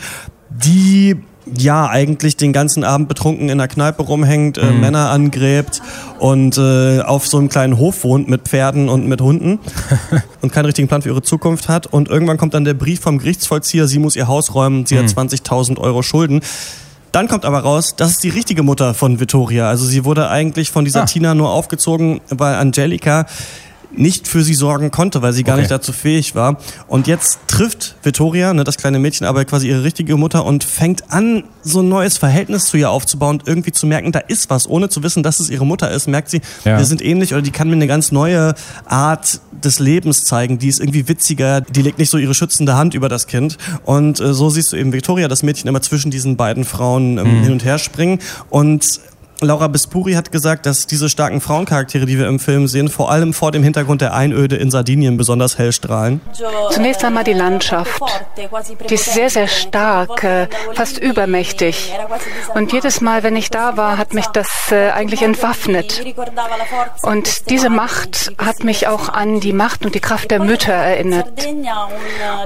die 0.50 1.16
ja, 1.56 1.88
eigentlich 1.88 2.36
den 2.36 2.52
ganzen 2.52 2.84
Abend 2.84 3.08
betrunken 3.08 3.48
in 3.48 3.58
der 3.58 3.68
Kneipe 3.68 4.02
rumhängt, 4.02 4.58
äh, 4.58 4.64
mhm. 4.64 4.80
Männer 4.80 5.10
angräbt 5.10 5.82
und 6.18 6.56
äh, 6.56 7.00
auf 7.00 7.26
so 7.26 7.38
einem 7.38 7.48
kleinen 7.48 7.76
Hof 7.78 8.04
wohnt 8.04 8.28
mit 8.28 8.42
Pferden 8.42 8.88
und 8.88 9.06
mit 9.06 9.20
Hunden 9.20 9.58
und 10.40 10.52
keinen 10.52 10.66
richtigen 10.66 10.88
Plan 10.88 11.02
für 11.02 11.10
ihre 11.10 11.22
Zukunft 11.22 11.68
hat. 11.68 11.86
Und 11.86 12.08
irgendwann 12.08 12.38
kommt 12.38 12.54
dann 12.54 12.64
der 12.64 12.74
Brief 12.74 13.00
vom 13.00 13.18
Gerichtsvollzieher, 13.18 13.86
sie 13.86 13.98
muss 13.98 14.16
ihr 14.16 14.26
Haus 14.26 14.54
räumen, 14.54 14.86
sie 14.86 14.94
mhm. 14.94 15.00
hat 15.00 15.06
20.000 15.06 15.78
Euro 15.78 16.02
Schulden. 16.02 16.40
Dann 17.12 17.28
kommt 17.28 17.44
aber 17.44 17.60
raus, 17.60 17.94
das 17.96 18.10
ist 18.10 18.24
die 18.24 18.30
richtige 18.30 18.64
Mutter 18.64 18.92
von 18.92 19.20
Vittoria. 19.20 19.68
Also 19.68 19.84
sie 19.84 20.04
wurde 20.04 20.30
eigentlich 20.30 20.72
von 20.72 20.84
dieser 20.84 21.02
ah. 21.02 21.06
Tina 21.06 21.34
nur 21.34 21.50
aufgezogen, 21.50 22.20
weil 22.28 22.56
Angelika 22.56 23.26
nicht 23.96 24.28
für 24.28 24.42
sie 24.42 24.54
sorgen 24.54 24.90
konnte, 24.90 25.22
weil 25.22 25.32
sie 25.32 25.44
gar 25.44 25.54
okay. 25.54 25.62
nicht 25.62 25.70
dazu 25.70 25.92
fähig 25.92 26.34
war. 26.34 26.58
Und 26.86 27.06
jetzt 27.06 27.38
trifft 27.46 27.96
Vittoria, 28.02 28.52
ne, 28.52 28.64
das 28.64 28.76
kleine 28.76 28.98
Mädchen, 28.98 29.26
aber 29.26 29.44
quasi 29.44 29.68
ihre 29.68 29.84
richtige 29.84 30.16
Mutter 30.16 30.44
und 30.44 30.64
fängt 30.64 31.10
an, 31.12 31.44
so 31.62 31.80
ein 31.80 31.88
neues 31.88 32.18
Verhältnis 32.18 32.66
zu 32.66 32.76
ihr 32.76 32.90
aufzubauen 32.90 33.38
und 33.38 33.48
irgendwie 33.48 33.72
zu 33.72 33.86
merken, 33.86 34.12
da 34.12 34.18
ist 34.18 34.50
was, 34.50 34.68
ohne 34.68 34.88
zu 34.88 35.02
wissen, 35.02 35.22
dass 35.22 35.40
es 35.40 35.50
ihre 35.50 35.66
Mutter 35.66 35.90
ist, 35.90 36.06
merkt 36.08 36.30
sie, 36.30 36.40
ja. 36.64 36.78
wir 36.78 36.84
sind 36.84 37.02
ähnlich 37.02 37.32
oder 37.32 37.42
die 37.42 37.50
kann 37.50 37.68
mir 37.68 37.74
eine 37.74 37.86
ganz 37.86 38.12
neue 38.12 38.54
Art 38.86 39.40
des 39.52 39.78
Lebens 39.78 40.24
zeigen, 40.24 40.58
die 40.58 40.68
ist 40.68 40.80
irgendwie 40.80 41.08
witziger, 41.08 41.60
die 41.60 41.82
legt 41.82 41.98
nicht 41.98 42.10
so 42.10 42.18
ihre 42.18 42.34
schützende 42.34 42.76
Hand 42.76 42.94
über 42.94 43.08
das 43.08 43.26
Kind. 43.26 43.56
Und 43.84 44.20
äh, 44.20 44.34
so 44.34 44.50
siehst 44.50 44.72
du 44.72 44.76
eben 44.76 44.92
Victoria, 44.92 45.28
das 45.28 45.42
Mädchen 45.42 45.68
immer 45.68 45.80
zwischen 45.80 46.10
diesen 46.10 46.36
beiden 46.36 46.64
Frauen 46.64 47.18
ähm, 47.18 47.38
mhm. 47.38 47.42
hin 47.42 47.52
und 47.52 47.64
her 47.64 47.78
springen 47.78 48.18
und 48.50 49.00
Laura 49.40 49.68
Bispuri 49.68 50.12
hat 50.12 50.32
gesagt, 50.32 50.64
dass 50.64 50.86
diese 50.86 51.08
starken 51.08 51.40
Frauencharaktere, 51.40 52.06
die 52.06 52.18
wir 52.18 52.28
im 52.28 52.38
Film 52.38 52.68
sehen, 52.68 52.88
vor 52.88 53.10
allem 53.10 53.34
vor 53.34 53.52
dem 53.52 53.62
Hintergrund 53.62 54.00
der 54.00 54.14
Einöde 54.14 54.56
in 54.56 54.70
Sardinien 54.70 55.16
besonders 55.16 55.58
hell 55.58 55.72
strahlen. 55.72 56.20
Zunächst 56.70 57.04
einmal 57.04 57.24
die 57.24 57.32
Landschaft. 57.32 58.00
Die 58.88 58.94
ist 58.94 59.12
sehr, 59.12 59.30
sehr 59.30 59.48
stark, 59.48 60.22
äh, 60.24 60.46
fast 60.74 60.98
übermächtig. 60.98 61.92
Und 62.54 62.72
jedes 62.72 63.00
Mal, 63.00 63.22
wenn 63.22 63.36
ich 63.36 63.50
da 63.50 63.76
war, 63.76 63.98
hat 63.98 64.14
mich 64.14 64.26
das 64.26 64.48
äh, 64.70 64.90
eigentlich 64.90 65.22
entwaffnet. 65.22 66.04
Und 67.02 67.50
diese 67.50 67.70
Macht 67.70 68.32
hat 68.38 68.64
mich 68.64 68.86
auch 68.86 69.08
an 69.08 69.40
die 69.40 69.52
Macht 69.52 69.84
und 69.84 69.94
die 69.94 70.00
Kraft 70.00 70.30
der 70.30 70.40
Mütter 70.40 70.72
erinnert. 70.72 71.46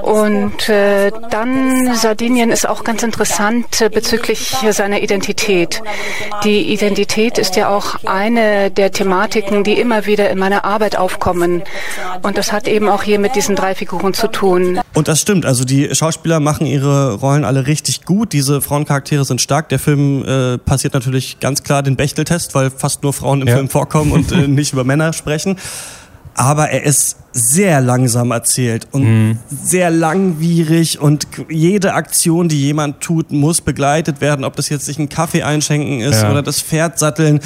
Und 0.01 0.69
äh, 0.69 1.11
dann 1.29 1.93
Sardinien 1.95 2.51
ist 2.51 2.67
auch 2.67 2.83
ganz 2.83 3.03
interessant 3.03 3.85
bezüglich 3.91 4.55
seiner 4.71 5.01
Identität. 5.01 5.81
Die 6.43 6.78
Identität 6.79 7.37
ist 7.37 7.57
ja 7.57 7.67
auch 7.67 8.05
eine 8.05 8.71
der 8.71 8.93
Thematiken, 8.93 9.65
die 9.65 9.73
immer 9.73 10.05
wieder 10.05 10.29
in 10.29 10.39
meiner 10.39 10.63
Arbeit 10.63 10.97
aufkommen. 10.97 11.61
Und 12.21 12.37
das 12.37 12.53
hat 12.53 12.69
eben 12.69 12.87
auch 12.87 13.03
hier 13.03 13.19
mit 13.19 13.35
diesen 13.35 13.57
drei 13.57 13.75
Figuren 13.75 14.13
zu 14.13 14.27
tun. 14.27 14.79
Und 14.93 15.09
das 15.09 15.19
stimmt. 15.19 15.45
Also 15.45 15.65
die 15.65 15.93
Schauspieler 15.93 16.39
machen 16.39 16.65
ihre 16.65 17.15
Rollen 17.15 17.43
alle 17.43 17.67
richtig 17.67 18.05
gut. 18.05 18.31
Diese 18.31 18.61
Frauencharaktere 18.61 19.25
sind 19.25 19.41
stark. 19.41 19.67
Der 19.67 19.79
Film 19.79 20.23
äh, 20.23 20.57
passiert 20.57 20.93
natürlich 20.93 21.41
ganz 21.41 21.63
klar 21.63 21.83
den 21.83 21.97
Bechteltest, 21.97 22.55
weil 22.55 22.69
fast 22.71 23.03
nur 23.03 23.11
Frauen 23.11 23.41
im 23.41 23.49
ja. 23.49 23.55
Film 23.55 23.67
vorkommen 23.67 24.13
und 24.13 24.31
äh, 24.31 24.47
nicht 24.47 24.71
über 24.71 24.85
Männer 24.85 25.11
sprechen 25.11 25.57
aber 26.39 26.69
er 26.69 26.83
ist 26.83 27.17
sehr 27.33 27.81
langsam 27.81 28.31
erzählt 28.31 28.87
und 28.91 29.03
mhm. 29.03 29.39
sehr 29.49 29.89
langwierig 29.89 30.97
und 30.97 31.27
jede 31.49 31.93
Aktion, 31.93 32.47
die 32.47 32.61
jemand 32.61 33.01
tut, 33.01 33.33
muss 33.33 33.59
begleitet 33.59 34.21
werden, 34.21 34.45
ob 34.45 34.55
das 34.55 34.69
jetzt 34.69 34.85
sich 34.85 34.97
einen 34.97 35.09
Kaffee 35.09 35.43
einschenken 35.43 35.99
ist 35.99 36.21
ja. 36.21 36.31
oder 36.31 36.41
das 36.41 36.61
Pferd 36.61 36.97
satteln 36.97 37.41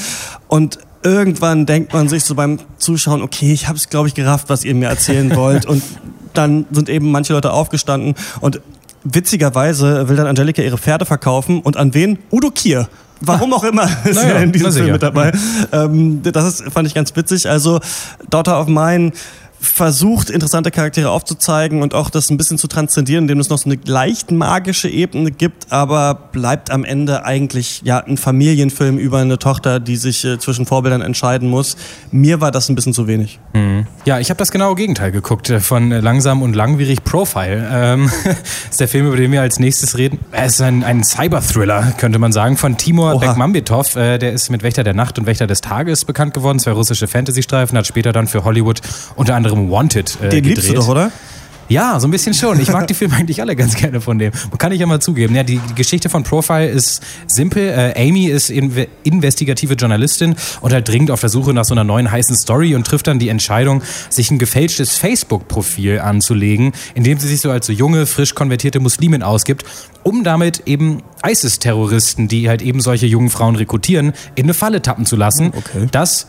und 0.47 0.77
irgendwann 1.01 1.65
denkt 1.65 1.91
man 1.91 2.07
sich 2.07 2.23
so 2.23 2.35
beim 2.35 2.59
Zuschauen, 2.77 3.23
okay, 3.23 3.51
ich 3.51 3.67
habe 3.67 3.79
es 3.79 3.89
glaube 3.89 4.07
ich 4.09 4.13
gerafft, 4.13 4.49
was 4.49 4.63
ihr 4.63 4.75
mir 4.75 4.89
erzählen 4.89 5.35
wollt 5.35 5.65
und 5.65 5.81
dann 6.35 6.67
sind 6.69 6.87
eben 6.87 7.09
manche 7.09 7.33
Leute 7.33 7.51
aufgestanden 7.51 8.13
und 8.41 8.61
witzigerweise 9.03 10.07
will 10.07 10.17
dann 10.17 10.27
Angelika 10.27 10.61
ihre 10.61 10.77
Pferde 10.77 11.05
verkaufen 11.05 11.61
und 11.61 11.77
an 11.77 11.95
wen? 11.95 12.19
Udo 12.31 12.51
Kier. 12.51 12.87
Warum 13.25 13.53
auch 13.53 13.63
immer 13.63 13.83
ist 14.03 14.15
naja, 14.15 14.35
er 14.35 14.43
in 14.43 14.51
diesem 14.51 14.71
Film 14.71 14.91
mit 14.91 15.03
dabei. 15.03 15.31
Ähm, 15.71 16.21
das 16.23 16.45
ist, 16.45 16.71
fand 16.71 16.87
ich 16.87 16.93
ganz 16.93 17.15
witzig. 17.15 17.49
Also 17.49 17.79
Daughter 18.29 18.59
of 18.59 18.67
Mine 18.67 19.11
versucht, 19.63 20.29
interessante 20.29 20.71
Charaktere 20.71 21.09
aufzuzeigen 21.09 21.81
und 21.81 21.93
auch 21.93 22.09
das 22.09 22.29
ein 22.29 22.37
bisschen 22.37 22.57
zu 22.57 22.67
transzendieren, 22.67 23.23
indem 23.23 23.39
es 23.39 23.49
noch 23.49 23.57
so 23.57 23.69
eine 23.69 23.79
leicht 23.85 24.29
magische 24.29 24.89
Ebene 24.89 25.31
gibt, 25.31 25.71
aber 25.71 26.15
bleibt 26.31 26.69
am 26.69 26.83
Ende 26.83 27.23
eigentlich 27.23 27.81
ja 27.83 27.99
ein 27.99 28.17
Familienfilm 28.17 28.97
über 28.97 29.19
eine 29.19 29.39
Tochter, 29.39 29.79
die 29.79 29.95
sich 29.95 30.25
äh, 30.25 30.37
zwischen 30.37 30.65
Vorbildern 30.65 31.01
entscheiden 31.01 31.49
muss. 31.49 31.77
Mir 32.11 32.41
war 32.41 32.51
das 32.51 32.67
ein 32.67 32.75
bisschen 32.75 32.93
zu 32.93 33.07
wenig. 33.07 33.39
Mhm. 33.53 33.87
Ja, 34.03 34.19
ich 34.19 34.29
habe 34.29 34.37
das 34.37 34.51
genaue 34.51 34.75
Gegenteil 34.75 35.11
geguckt 35.11 35.49
äh, 35.49 35.61
von 35.61 35.89
Langsam 35.91 36.41
und 36.41 36.55
Langwierig 36.55 37.05
Profile. 37.05 37.69
Ähm, 37.71 38.11
ist 38.69 38.81
der 38.81 38.89
Film, 38.89 39.07
über 39.07 39.15
den 39.15 39.31
wir 39.31 39.41
als 39.41 39.59
nächstes 39.59 39.97
reden. 39.97 40.19
Es 40.31 40.55
ist 40.55 40.61
ein, 40.61 40.83
ein 40.83 41.05
Cyber-Thriller, 41.05 41.93
könnte 41.97 42.19
man 42.19 42.33
sagen, 42.33 42.57
von 42.57 42.77
Timur 42.77 43.17
Bekmambetov. 43.17 43.95
Äh, 43.95 44.17
der 44.17 44.33
ist 44.33 44.49
mit 44.49 44.61
Wächter 44.61 44.83
der 44.83 44.93
Nacht 44.93 45.17
und 45.19 45.25
Wächter 45.25 45.47
des 45.47 45.61
Tages 45.61 46.03
bekannt 46.03 46.33
geworden, 46.33 46.59
zwei 46.59 46.71
russische 46.71 47.07
Fantasy-Streifen, 47.07 47.77
hat 47.77 47.87
später 47.87 48.11
dann 48.11 48.27
für 48.27 48.43
Hollywood 48.43 48.81
unter 49.15 49.35
anderem 49.35 49.52
anderem 49.57 49.71
Wanted 49.71 50.17
äh, 50.21 50.29
Den 50.29 50.43
gedreht. 50.43 50.45
liebst 50.45 50.69
du 50.69 50.73
doch, 50.73 50.87
oder? 50.87 51.11
Ja, 51.69 51.99
so 51.99 52.07
ein 52.07 52.11
bisschen 52.11 52.33
schon. 52.33 52.59
Ich 52.59 52.71
mag 52.71 52.87
die 52.87 52.93
Filme 52.93 53.15
eigentlich 53.17 53.41
alle 53.41 53.55
ganz 53.55 53.75
gerne 53.75 54.01
von 54.01 54.19
dem. 54.19 54.31
Kann 54.57 54.71
ich 54.71 54.79
ja 54.79 54.85
mal 54.85 54.99
zugeben. 54.99 55.35
Ja, 55.35 55.43
die, 55.43 55.59
Geschichte 55.75 56.09
von 56.09 56.23
Profile 56.23 56.67
ist 56.67 57.01
simpel. 57.27 57.69
Äh, 57.69 58.07
Amy 58.07 58.25
ist 58.25 58.49
in, 58.49 58.85
investigative 59.03 59.73
Journalistin 59.73 60.35
und 60.61 60.73
halt 60.73 60.87
dringend 60.87 61.09
auf 61.11 61.21
der 61.21 61.29
Suche 61.29 61.53
nach 61.53 61.65
so 61.65 61.73
einer 61.73 61.83
neuen 61.83 62.11
heißen 62.11 62.35
Story 62.35 62.75
und 62.75 62.85
trifft 62.85 63.07
dann 63.07 63.19
die 63.19 63.29
Entscheidung, 63.29 63.81
sich 64.09 64.29
ein 64.29 64.39
gefälschtes 64.39 64.97
Facebook-Profil 64.97 65.99
anzulegen, 65.99 66.73
in 66.95 67.03
dem 67.03 67.17
sie 67.17 67.27
sich 67.27 67.41
so 67.41 67.49
als 67.49 67.67
so 67.67 67.73
junge, 67.73 68.05
frisch 68.05 68.35
konvertierte 68.35 68.79
Muslimin 68.79 69.23
ausgibt, 69.23 69.63
um 70.03 70.23
damit 70.23 70.63
eben 70.65 71.01
ISIS-Terroristen, 71.25 72.27
die 72.27 72.49
halt 72.49 72.61
eben 72.61 72.81
solche 72.81 73.07
jungen 73.07 73.29
Frauen 73.29 73.55
rekrutieren, 73.55 74.13
in 74.35 74.43
eine 74.43 74.53
Falle 74.53 74.81
tappen 74.81 75.05
zu 75.05 75.15
lassen. 75.15 75.53
Okay. 75.55 75.87
Das 75.91 76.27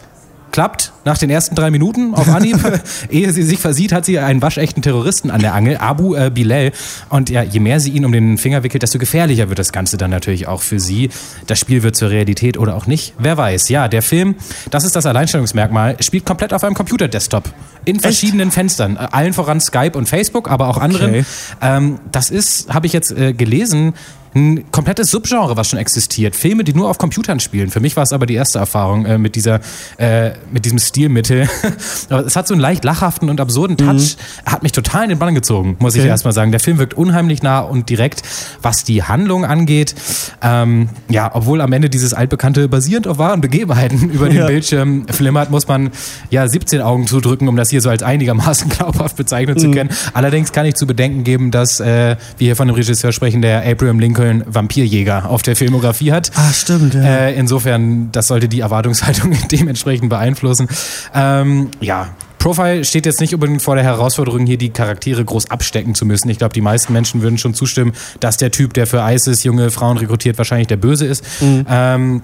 klappt 0.54 0.92
nach 1.04 1.18
den 1.18 1.30
ersten 1.30 1.56
drei 1.56 1.72
Minuten 1.72 2.14
auf 2.14 2.28
Anhieb. 2.28 2.56
Ehe 3.10 3.32
sie 3.32 3.42
sich 3.42 3.58
versieht, 3.58 3.90
hat 3.92 4.04
sie 4.04 4.20
einen 4.20 4.40
waschechten 4.40 4.82
Terroristen 4.82 5.32
an 5.32 5.40
der 5.40 5.52
Angel, 5.52 5.78
Abu 5.78 6.14
äh, 6.14 6.30
Bilal. 6.32 6.70
Und 7.08 7.28
ja, 7.28 7.42
je 7.42 7.58
mehr 7.58 7.80
sie 7.80 7.90
ihn 7.90 8.04
um 8.04 8.12
den 8.12 8.38
Finger 8.38 8.62
wickelt, 8.62 8.84
desto 8.84 9.00
gefährlicher 9.00 9.48
wird 9.48 9.58
das 9.58 9.72
Ganze 9.72 9.96
dann 9.96 10.12
natürlich 10.12 10.46
auch 10.46 10.62
für 10.62 10.78
sie. 10.78 11.10
Das 11.48 11.58
Spiel 11.58 11.82
wird 11.82 11.96
zur 11.96 12.10
Realität 12.10 12.56
oder 12.56 12.76
auch 12.76 12.86
nicht. 12.86 13.14
Wer 13.18 13.36
weiß. 13.36 13.68
Ja, 13.68 13.88
der 13.88 14.00
Film, 14.00 14.36
das 14.70 14.84
ist 14.84 14.94
das 14.94 15.06
Alleinstellungsmerkmal, 15.06 15.96
spielt 15.98 16.24
komplett 16.24 16.52
auf 16.54 16.62
einem 16.62 16.74
Computerdesktop. 16.74 17.52
In 17.84 17.98
verschiedenen 17.98 18.48
Echt? 18.48 18.54
Fenstern. 18.54 18.96
Allen 18.96 19.32
voran 19.32 19.60
Skype 19.60 19.98
und 19.98 20.08
Facebook, 20.08 20.48
aber 20.48 20.68
auch 20.68 20.78
anderen. 20.78 21.10
Okay. 21.10 21.24
Ähm, 21.62 21.98
das 22.12 22.30
ist, 22.30 22.72
habe 22.72 22.86
ich 22.86 22.92
jetzt 22.92 23.10
äh, 23.10 23.32
gelesen, 23.32 23.94
ein 24.34 24.64
komplettes 24.72 25.10
Subgenre, 25.10 25.56
was 25.56 25.68
schon 25.68 25.78
existiert. 25.78 26.34
Filme, 26.34 26.64
die 26.64 26.74
nur 26.74 26.88
auf 26.88 26.98
Computern 26.98 27.38
spielen. 27.38 27.70
Für 27.70 27.80
mich 27.80 27.96
war 27.96 28.02
es 28.02 28.12
aber 28.12 28.26
die 28.26 28.34
erste 28.34 28.58
Erfahrung 28.58 29.06
äh, 29.06 29.16
mit, 29.16 29.36
dieser, 29.36 29.60
äh, 29.96 30.32
mit 30.50 30.64
diesem 30.64 30.78
Stilmittel. 30.78 31.48
aber 32.08 32.26
es 32.26 32.34
hat 32.34 32.48
so 32.48 32.54
einen 32.54 32.60
leicht 32.60 32.84
lachhaften 32.84 33.30
und 33.30 33.40
absurden 33.40 33.76
Touch. 33.76 34.16
Mhm. 34.16 34.50
Hat 34.50 34.62
mich 34.62 34.72
total 34.72 35.04
in 35.04 35.10
den 35.10 35.18
Bann 35.18 35.34
gezogen, 35.34 35.76
muss 35.78 35.94
okay. 35.94 36.02
ich 36.02 36.08
erstmal 36.08 36.32
sagen. 36.32 36.50
Der 36.50 36.60
Film 36.60 36.78
wirkt 36.78 36.94
unheimlich 36.94 37.42
nah 37.42 37.60
und 37.60 37.88
direkt, 37.90 38.22
was 38.60 38.82
die 38.82 39.04
Handlung 39.04 39.44
angeht. 39.44 39.94
Ähm, 40.42 40.88
ja, 41.08 41.30
obwohl 41.32 41.60
am 41.60 41.72
Ende 41.72 41.88
dieses 41.88 42.12
altbekannte 42.12 42.68
basierend 42.68 43.06
auf 43.06 43.18
wahren 43.18 43.40
Begebenheiten 43.40 44.10
über 44.10 44.28
den 44.28 44.38
ja. 44.38 44.46
Bildschirm 44.46 45.06
flimmert, 45.08 45.50
muss 45.50 45.68
man 45.68 45.90
ja 46.30 46.48
17 46.48 46.80
Augen 46.80 47.06
zudrücken, 47.06 47.46
um 47.46 47.56
das 47.56 47.70
hier 47.70 47.80
so 47.80 47.88
als 47.88 48.02
einigermaßen 48.02 48.68
glaubhaft 48.76 49.16
bezeichnen 49.16 49.54
mhm. 49.54 49.60
zu 49.60 49.70
können. 49.70 49.90
Allerdings 50.12 50.50
kann 50.50 50.66
ich 50.66 50.74
zu 50.74 50.88
bedenken 50.88 51.22
geben, 51.22 51.52
dass 51.52 51.78
äh, 51.78 52.16
wir 52.36 52.46
hier 52.46 52.56
von 52.56 52.66
dem 52.66 52.74
Regisseur 52.74 53.12
sprechen, 53.12 53.40
der 53.40 53.64
Abraham 53.64 54.00
Lincoln 54.00 54.23
Köln 54.24 54.44
Vampirjäger 54.46 55.28
auf 55.28 55.42
der 55.42 55.54
Filmografie 55.54 56.12
hat. 56.12 56.30
Ah, 56.34 56.50
stimmt, 56.50 56.94
ja. 56.94 57.02
Äh, 57.02 57.34
insofern, 57.34 58.10
das 58.10 58.28
sollte 58.28 58.48
die 58.48 58.60
Erwartungshaltung 58.60 59.36
dementsprechend 59.52 60.08
beeinflussen. 60.08 60.66
Ähm, 61.14 61.68
ja, 61.80 62.08
Profile 62.38 62.84
steht 62.84 63.04
jetzt 63.04 63.20
nicht 63.20 63.34
unbedingt 63.34 63.60
vor 63.60 63.74
der 63.74 63.84
Herausforderung, 63.84 64.46
hier 64.46 64.56
die 64.56 64.70
Charaktere 64.70 65.24
groß 65.24 65.50
abstecken 65.50 65.94
zu 65.94 66.06
müssen. 66.06 66.30
Ich 66.30 66.38
glaube, 66.38 66.54
die 66.54 66.62
meisten 66.62 66.94
Menschen 66.94 67.20
würden 67.20 67.36
schon 67.36 67.52
zustimmen, 67.52 67.92
dass 68.20 68.38
der 68.38 68.50
Typ, 68.50 68.72
der 68.72 68.86
für 68.86 69.00
ISIS 69.00 69.44
junge 69.44 69.70
Frauen 69.70 69.98
rekrutiert, 69.98 70.38
wahrscheinlich 70.38 70.68
der 70.68 70.76
Böse 70.78 71.04
ist. 71.04 71.24
Mhm. 71.42 71.66
Ähm, 71.68 72.22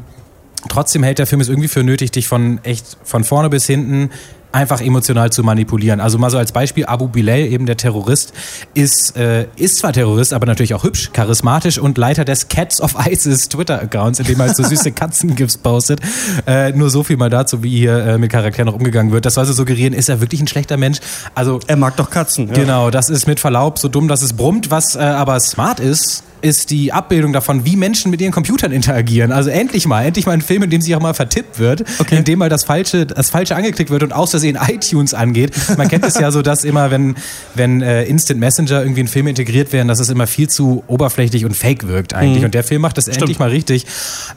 trotzdem 0.68 1.02
hält 1.02 1.18
der 1.18 1.26
Film 1.26 1.40
es 1.40 1.48
irgendwie 1.48 1.68
für 1.68 1.82
nötig, 1.82 2.10
dich 2.10 2.28
von 2.28 2.60
echt 2.64 2.98
von 3.04 3.24
vorne 3.24 3.48
bis 3.50 3.66
hinten 3.66 4.10
einfach 4.52 4.80
emotional 4.80 5.30
zu 5.30 5.42
manipulieren. 5.42 6.00
Also 6.00 6.18
mal 6.18 6.30
so 6.30 6.38
als 6.38 6.52
Beispiel, 6.52 6.86
Abu 6.86 7.08
Bilal, 7.08 7.40
eben 7.40 7.66
der 7.66 7.76
Terrorist, 7.76 8.32
ist, 8.74 9.16
äh, 9.16 9.46
ist 9.56 9.78
zwar 9.78 9.92
Terrorist, 9.92 10.32
aber 10.32 10.46
natürlich 10.46 10.74
auch 10.74 10.84
hübsch, 10.84 11.10
charismatisch 11.12 11.78
und 11.78 11.98
Leiter 11.98 12.24
des 12.24 12.48
Cats 12.48 12.80
of 12.80 12.94
ISIS 13.06 13.48
Twitter-Accounts, 13.48 14.20
in 14.20 14.26
dem 14.26 14.40
er 14.40 14.48
halt 14.48 14.56
so 14.56 14.64
süße 14.64 14.92
Katzengifts 14.92 15.58
postet. 15.58 16.00
Äh, 16.46 16.72
nur 16.72 16.90
so 16.90 17.02
viel 17.02 17.16
mal 17.16 17.30
dazu, 17.30 17.62
wie 17.62 17.78
hier 17.78 18.04
äh, 18.04 18.18
mit 18.18 18.32
Charakteren 18.32 18.66
noch 18.66 18.74
umgegangen 18.74 19.12
wird. 19.12 19.24
Das 19.24 19.34
soll 19.34 19.44
so 19.44 19.52
suggerieren, 19.52 19.94
ist 19.94 20.08
er 20.08 20.20
wirklich 20.20 20.40
ein 20.40 20.48
schlechter 20.48 20.76
Mensch? 20.76 20.98
Also 21.34 21.60
Er 21.66 21.76
mag 21.76 21.96
doch 21.96 22.10
Katzen. 22.10 22.48
Ja. 22.48 22.54
Genau, 22.54 22.90
das 22.90 23.10
ist 23.10 23.26
mit 23.26 23.40
Verlaub 23.40 23.78
so 23.78 23.88
dumm, 23.88 24.08
dass 24.08 24.22
es 24.22 24.32
brummt. 24.32 24.70
Was 24.70 24.96
äh, 24.96 25.00
aber 25.00 25.38
smart 25.40 25.80
ist, 25.80 26.24
ist 26.42 26.70
die 26.70 26.92
Abbildung 26.92 27.32
davon, 27.32 27.64
wie 27.64 27.76
Menschen 27.76 28.10
mit 28.10 28.20
ihren 28.20 28.32
Computern 28.32 28.72
interagieren. 28.72 29.32
Also 29.32 29.50
endlich 29.50 29.86
mal, 29.86 30.04
endlich 30.04 30.26
mal 30.26 30.32
ein 30.32 30.42
Film, 30.42 30.62
in 30.62 30.70
dem 30.70 30.80
sich 30.80 30.94
auch 30.94 31.00
mal 31.00 31.14
vertippt 31.14 31.58
wird, 31.58 31.84
okay. 31.98 32.16
in 32.16 32.24
dem 32.24 32.38
mal 32.38 32.48
das 32.48 32.64
Falsche, 32.64 33.06
das 33.06 33.30
Falsche 33.30 33.56
angeklickt 33.56 33.90
wird 33.90 34.02
und 34.02 34.12
aus 34.12 34.30
Versehen 34.30 34.58
iTunes 34.60 35.14
angeht. 35.14 35.52
Man 35.76 35.88
kennt 35.88 36.04
es 36.04 36.14
ja 36.14 36.30
so, 36.30 36.42
dass 36.42 36.64
immer, 36.64 36.90
wenn, 36.90 37.16
wenn 37.54 37.82
äh, 37.82 38.04
Instant 38.04 38.40
Messenger 38.40 38.82
irgendwie 38.82 39.00
in 39.00 39.08
Filme 39.08 39.30
integriert 39.30 39.72
werden, 39.72 39.88
dass 39.88 40.00
es 40.00 40.08
immer 40.08 40.26
viel 40.26 40.48
zu 40.48 40.84
oberflächlich 40.86 41.44
und 41.44 41.56
fake 41.56 41.86
wirkt 41.86 42.14
eigentlich. 42.14 42.40
Mhm. 42.40 42.46
Und 42.46 42.54
der 42.54 42.64
Film 42.64 42.82
macht 42.82 42.96
das 42.96 43.04
Stimmt. 43.04 43.18
endlich 43.18 43.38
mal 43.38 43.50
richtig. 43.50 43.86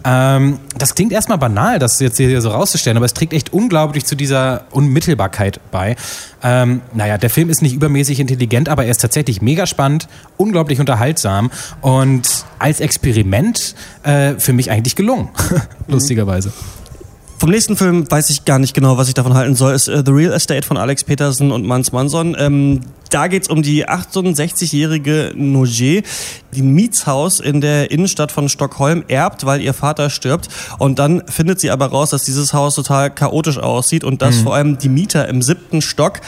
Ähm, 0.04 0.60
das 0.78 0.96
klingt 0.96 1.12
erstmal 1.12 1.38
banal, 1.38 1.80
das 1.80 2.00
jetzt 2.00 2.18
hier 2.18 2.42
so 2.42 2.50
rauszustellen, 2.50 2.98
aber 2.98 3.06
es 3.06 3.14
trägt 3.14 3.34
echt 3.34 3.54
unglaublich 3.54 4.06
zu 4.06 4.16
dieser 4.16 4.66
Unmittelbarkeit 4.72 5.60
bei. 5.72 5.96
Ähm, 6.44 6.82
naja, 6.94 7.18
der 7.18 7.30
Film 7.30 7.50
ist 7.50 7.62
nicht 7.62 7.74
übermäßig 7.74 8.20
intelligent, 8.20 8.70
aber 8.70 8.86
er 8.86 8.92
ist 8.92 9.02
tatsächlich 9.02 9.42
mega 9.42 9.66
spannend, 9.66 10.08
unglaublich 10.38 10.80
unterhaltsam 10.80 11.52
und 11.82 12.46
als 12.60 12.80
Experiment 12.80 13.76
äh, 14.04 14.34
für 14.36 14.54
mich 14.54 14.70
eigentlich 14.70 14.96
gelungen, 14.96 15.30
lustigerweise. 15.88 16.52
Vom 17.44 17.52
nächsten 17.52 17.76
Film 17.76 18.10
weiß 18.10 18.30
ich 18.30 18.46
gar 18.46 18.58
nicht 18.58 18.74
genau, 18.74 18.98
was 18.98 19.10
ich 19.10 19.16
davon 19.16 19.34
halten 19.34 19.54
soll. 19.54 19.74
Ist 19.74 19.90
äh, 19.90 20.02
The 20.06 20.14
Real 20.14 20.32
Estate 20.32 20.66
von 20.66 20.78
Alex 20.78 21.04
Peterson 21.04 21.52
und 21.52 21.66
Mans 21.66 21.92
Manson. 21.92 22.38
Ähm, 22.40 22.80
da 23.10 23.28
geht's 23.28 23.50
um 23.50 23.62
die 23.62 23.86
68-jährige 23.86 25.34
Noger, 25.36 26.04
die 26.54 26.62
ein 26.62 26.72
Mietshaus 26.72 27.42
in 27.42 27.60
der 27.60 27.92
Innenstadt 27.92 28.32
von 28.32 28.48
Stockholm 28.48 29.04
erbt, 29.10 29.46
weil 29.46 29.60
ihr 29.60 29.74
Vater 29.74 30.10
stirbt. 30.10 30.48
Und 30.80 31.00
dann 31.00 31.22
findet 31.28 31.60
sie 31.60 31.70
aber 31.70 31.88
raus, 31.88 32.12
dass 32.12 32.24
dieses 32.24 32.54
Haus 32.54 32.76
total 32.76 33.14
chaotisch 33.14 33.58
aussieht 33.58 34.06
und 34.06 34.22
dass 34.22 34.38
mhm. 34.38 34.44
vor 34.44 34.56
allem 34.56 34.78
die 34.78 34.88
Mieter 34.88 35.28
im 35.28 35.42
siebten 35.42 35.82
Stock 35.82 36.22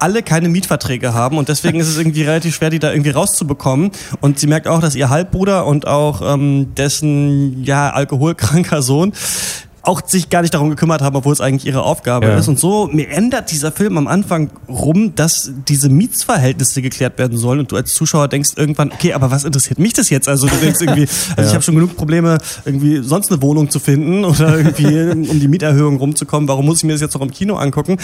alle 0.00 0.24
keine 0.24 0.48
Mietverträge 0.48 1.14
haben 1.14 1.38
und 1.38 1.48
deswegen 1.48 1.80
ist 1.80 1.88
es 1.88 1.98
irgendwie 1.98 2.22
relativ 2.22 2.56
schwer, 2.56 2.70
die 2.70 2.78
da 2.78 2.90
irgendwie 2.90 3.10
rauszubekommen. 3.10 3.90
Und 4.20 4.38
sie 4.38 4.46
merkt 4.46 4.66
auch, 4.66 4.80
dass 4.80 4.94
ihr 4.94 5.08
Halbbruder 5.08 5.66
und 5.66 5.86
auch 5.86 6.20
ähm, 6.22 6.74
dessen 6.76 7.64
ja 7.64 7.90
alkoholkranker 7.90 8.82
Sohn 8.82 9.12
auch 9.88 10.02
sich 10.06 10.28
gar 10.28 10.42
nicht 10.42 10.52
darum 10.52 10.68
gekümmert 10.68 11.00
haben, 11.00 11.16
obwohl 11.16 11.32
es 11.32 11.40
eigentlich 11.40 11.66
ihre 11.66 11.82
Aufgabe 11.82 12.26
ja. 12.26 12.36
ist. 12.36 12.46
Und 12.46 12.58
so 12.58 12.88
mir 12.92 13.08
ändert 13.08 13.50
dieser 13.50 13.72
Film 13.72 13.96
am 13.96 14.06
Anfang 14.06 14.50
rum, 14.68 15.14
dass 15.14 15.50
diese 15.66 15.88
Mietsverhältnisse 15.88 16.82
geklärt 16.82 17.18
werden 17.18 17.38
sollen 17.38 17.60
und 17.60 17.72
du 17.72 17.76
als 17.76 17.94
Zuschauer 17.94 18.28
denkst 18.28 18.50
irgendwann, 18.56 18.92
okay, 18.92 19.14
aber 19.14 19.30
was 19.30 19.44
interessiert 19.44 19.78
mich 19.78 19.94
das 19.94 20.10
jetzt? 20.10 20.28
Also 20.28 20.46
du 20.46 20.54
denkst 20.56 20.80
irgendwie, 20.82 21.08
also 21.30 21.40
ja. 21.40 21.46
ich 21.46 21.54
habe 21.54 21.62
schon 21.62 21.74
genug 21.74 21.96
Probleme, 21.96 22.36
irgendwie 22.66 23.02
sonst 23.02 23.32
eine 23.32 23.40
Wohnung 23.40 23.70
zu 23.70 23.80
finden 23.80 24.26
oder 24.26 24.58
irgendwie 24.58 25.10
um 25.30 25.40
die 25.40 25.48
Mieterhöhung 25.48 25.96
rumzukommen. 25.96 26.48
Warum 26.48 26.66
muss 26.66 26.78
ich 26.78 26.84
mir 26.84 26.92
das 26.92 27.00
jetzt 27.00 27.14
noch 27.14 27.22
im 27.22 27.30
Kino 27.30 27.56
angucken? 27.56 27.96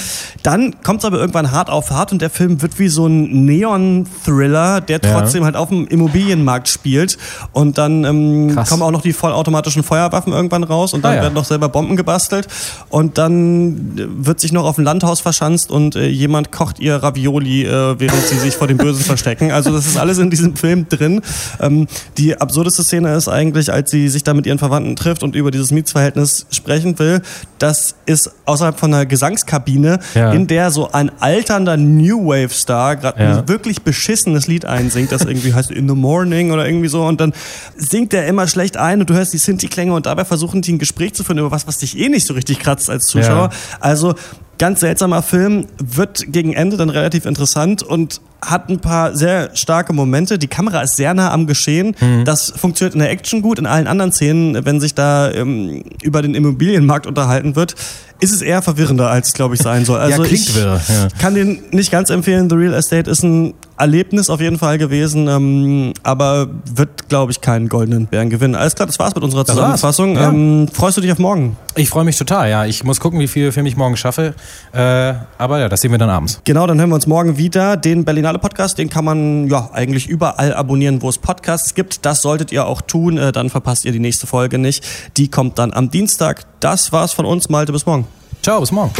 Dann 0.42 0.82
kommt 0.82 1.00
es 1.00 1.04
aber 1.04 1.18
irgendwann 1.18 1.52
hart 1.52 1.68
auf 1.68 1.90
hart 1.90 2.12
und 2.12 2.22
der 2.22 2.30
Film 2.30 2.62
wird 2.62 2.78
wie 2.78 2.88
so 2.88 3.06
ein 3.06 3.44
Neon-Thriller, 3.44 4.80
der 4.80 5.02
trotzdem 5.02 5.42
ja. 5.42 5.46
halt 5.46 5.56
auf 5.56 5.68
dem 5.68 5.86
Immobilienmarkt 5.86 6.68
spielt. 6.68 7.18
Und 7.52 7.76
dann 7.76 8.04
ähm, 8.04 8.56
kommen 8.66 8.82
auch 8.82 8.90
noch 8.90 9.02
die 9.02 9.12
vollautomatischen 9.12 9.82
Feuerwaffen 9.82 10.32
irgendwann 10.32 10.64
raus 10.64 10.94
und 10.94 11.04
dann 11.04 11.18
ah, 11.18 11.22
werden 11.22 11.34
noch 11.34 11.44
selber 11.44 11.73
Bomben 11.74 11.96
gebastelt 11.96 12.46
und 12.88 13.18
dann 13.18 14.24
wird 14.24 14.38
sich 14.38 14.52
noch 14.52 14.64
auf 14.64 14.78
ein 14.78 14.84
Landhaus 14.84 15.20
verschanzt 15.20 15.72
und 15.72 15.96
äh, 15.96 16.06
jemand 16.06 16.52
kocht 16.52 16.78
ihr 16.78 16.94
Ravioli, 16.94 17.64
äh, 17.64 17.98
während 17.98 18.26
sie 18.28 18.38
sich 18.38 18.54
vor 18.54 18.68
dem 18.68 18.78
Bösen 18.78 19.04
verstecken. 19.04 19.50
Also 19.50 19.72
das 19.72 19.84
ist 19.84 19.98
alles 19.98 20.18
in 20.18 20.30
diesem 20.30 20.54
Film 20.54 20.88
drin. 20.88 21.20
Ähm, 21.60 21.88
die 22.16 22.40
absurdeste 22.40 22.84
Szene 22.84 23.12
ist 23.14 23.28
eigentlich, 23.28 23.72
als 23.72 23.90
sie 23.90 24.08
sich 24.08 24.22
da 24.22 24.34
mit 24.34 24.46
ihren 24.46 24.58
Verwandten 24.58 24.94
trifft 24.94 25.24
und 25.24 25.34
über 25.34 25.50
dieses 25.50 25.72
Mietsverhältnis 25.72 26.46
sprechen 26.50 26.96
will. 27.00 27.22
Das 27.58 27.96
ist 28.06 28.30
außerhalb 28.44 28.78
von 28.78 28.94
einer 28.94 29.04
Gesangskabine, 29.04 29.98
ja. 30.14 30.30
in 30.30 30.46
der 30.46 30.70
so 30.70 30.92
ein 30.92 31.10
alternder 31.20 31.76
New 31.76 32.26
Wave 32.26 32.54
Star 32.54 32.94
gerade 32.94 33.20
ja. 33.20 33.38
ein 33.38 33.48
wirklich 33.48 33.82
beschissenes 33.82 34.46
Lied 34.46 34.64
einsingt, 34.64 35.10
das 35.10 35.24
irgendwie 35.24 35.54
heißt 35.54 35.72
In 35.72 35.88
the 35.88 35.94
Morning 35.96 36.52
oder 36.52 36.66
irgendwie 36.66 36.88
so 36.88 37.04
und 37.04 37.20
dann 37.20 37.32
singt 37.76 38.14
er 38.14 38.26
immer 38.28 38.46
schlecht 38.46 38.76
ein 38.76 39.00
und 39.00 39.10
du 39.10 39.14
hörst 39.14 39.32
die 39.32 39.38
Sinti-Klänge 39.38 39.92
und 39.92 40.06
dabei 40.06 40.24
versuchen 40.24 40.62
die 40.62 40.72
ein 40.72 40.78
Gespräch 40.78 41.14
zu 41.14 41.24
führen 41.24 41.38
über 41.38 41.50
was 41.50 41.63
was, 41.66 41.78
dich 41.78 41.98
eh 41.98 42.08
nicht 42.08 42.26
so 42.26 42.34
richtig 42.34 42.58
kratzt 42.58 42.90
als 42.90 43.06
Zuschauer. 43.06 43.50
Ja. 43.50 43.78
Also 43.80 44.14
ganz 44.58 44.80
seltsamer 44.80 45.22
Film, 45.22 45.66
wird 45.78 46.32
gegen 46.32 46.52
Ende 46.52 46.76
dann 46.76 46.90
relativ 46.90 47.26
interessant 47.26 47.82
und 47.82 48.20
hat 48.46 48.68
ein 48.68 48.80
paar 48.80 49.16
sehr 49.16 49.50
starke 49.54 49.92
Momente. 49.92 50.38
Die 50.38 50.46
Kamera 50.46 50.82
ist 50.82 50.96
sehr 50.96 51.14
nah 51.14 51.32
am 51.32 51.46
Geschehen. 51.46 51.94
Mhm. 52.00 52.24
Das 52.24 52.52
funktioniert 52.56 52.94
in 52.94 53.00
der 53.00 53.10
Action 53.10 53.42
gut. 53.42 53.58
In 53.58 53.66
allen 53.66 53.86
anderen 53.86 54.12
Szenen, 54.12 54.64
wenn 54.64 54.80
sich 54.80 54.94
da 54.94 55.30
ähm, 55.30 55.84
über 56.02 56.22
den 56.22 56.34
Immobilienmarkt 56.34 57.06
unterhalten 57.06 57.56
wird, 57.56 57.74
ist 58.20 58.32
es 58.32 58.42
eher 58.42 58.62
verwirrender, 58.62 59.10
als 59.10 59.28
es, 59.28 59.32
glaube 59.34 59.54
ich, 59.54 59.60
sein 59.60 59.84
soll. 59.84 59.94
Also 60.04 60.24
ja, 60.24 60.30
ich 60.30 60.54
wirr, 60.54 60.80
ja. 60.88 61.08
kann 61.18 61.34
den 61.34 61.62
nicht 61.70 61.90
ganz 61.90 62.10
empfehlen. 62.10 62.50
The 62.50 62.56
Real 62.56 62.74
Estate 62.74 63.10
ist 63.10 63.22
ein 63.22 63.54
Erlebnis 63.78 64.28
auf 64.28 64.40
jeden 64.40 64.58
Fall 64.58 64.76
gewesen, 64.76 65.28
ähm, 65.28 65.92
aber 66.02 66.48
wird, 66.74 67.08
glaube 67.08 67.32
ich, 67.32 67.40
keinen 67.40 67.68
goldenen 67.68 68.06
Bären 68.06 68.28
gewinnen. 68.28 68.54
Alles 68.54 68.74
klar, 68.74 68.86
das 68.86 68.98
war's 68.98 69.14
mit 69.14 69.24
unserer 69.24 69.44
Zusammenfassung. 69.44 70.16
Ja. 70.16 70.28
Ähm, 70.28 70.68
freust 70.72 70.96
du 70.96 71.00
dich 71.00 71.10
auf 71.10 71.18
morgen? 71.18 71.56
Ich 71.74 71.88
freue 71.88 72.04
mich 72.04 72.16
total, 72.16 72.50
ja. 72.50 72.64
Ich 72.66 72.84
muss 72.84 73.00
gucken, 73.00 73.18
wie 73.18 73.28
viele 73.28 73.50
Filme 73.50 73.68
ich 73.68 73.76
morgen 73.76 73.96
schaffe. 73.96 74.34
Äh, 74.72 75.14
aber 75.38 75.58
ja, 75.58 75.68
das 75.68 75.80
sehen 75.80 75.90
wir 75.90 75.98
dann 75.98 76.10
abends. 76.10 76.40
Genau, 76.44 76.66
dann 76.66 76.78
hören 76.78 76.90
wir 76.90 76.96
uns 76.96 77.06
morgen 77.06 77.36
wieder. 77.36 77.76
Den 77.76 78.04
Berlinale 78.34 78.38
Podcast, 78.38 78.78
den 78.78 78.90
kann 78.90 79.04
man 79.04 79.48
ja 79.48 79.70
eigentlich 79.72 80.08
überall 80.08 80.54
abonnieren, 80.54 81.02
wo 81.02 81.08
es 81.08 81.18
Podcasts 81.18 81.74
gibt. 81.74 82.04
Das 82.04 82.22
solltet 82.22 82.52
ihr 82.52 82.66
auch 82.66 82.80
tun, 82.80 83.18
äh, 83.18 83.32
dann 83.32 83.50
verpasst 83.50 83.84
ihr 83.84 83.92
die 83.92 84.00
nächste 84.00 84.26
Folge 84.26 84.58
nicht. 84.58 84.84
Die 85.16 85.28
kommt 85.28 85.58
dann 85.58 85.72
am 85.72 85.90
Dienstag. 85.90 86.44
Das 86.60 86.92
war's 86.92 87.12
von 87.12 87.26
uns, 87.26 87.48
Malte. 87.48 87.72
Bis 87.72 87.86
morgen. 87.86 88.06
Ciao, 88.42 88.60
bis 88.60 88.72
morgen. 88.72 88.92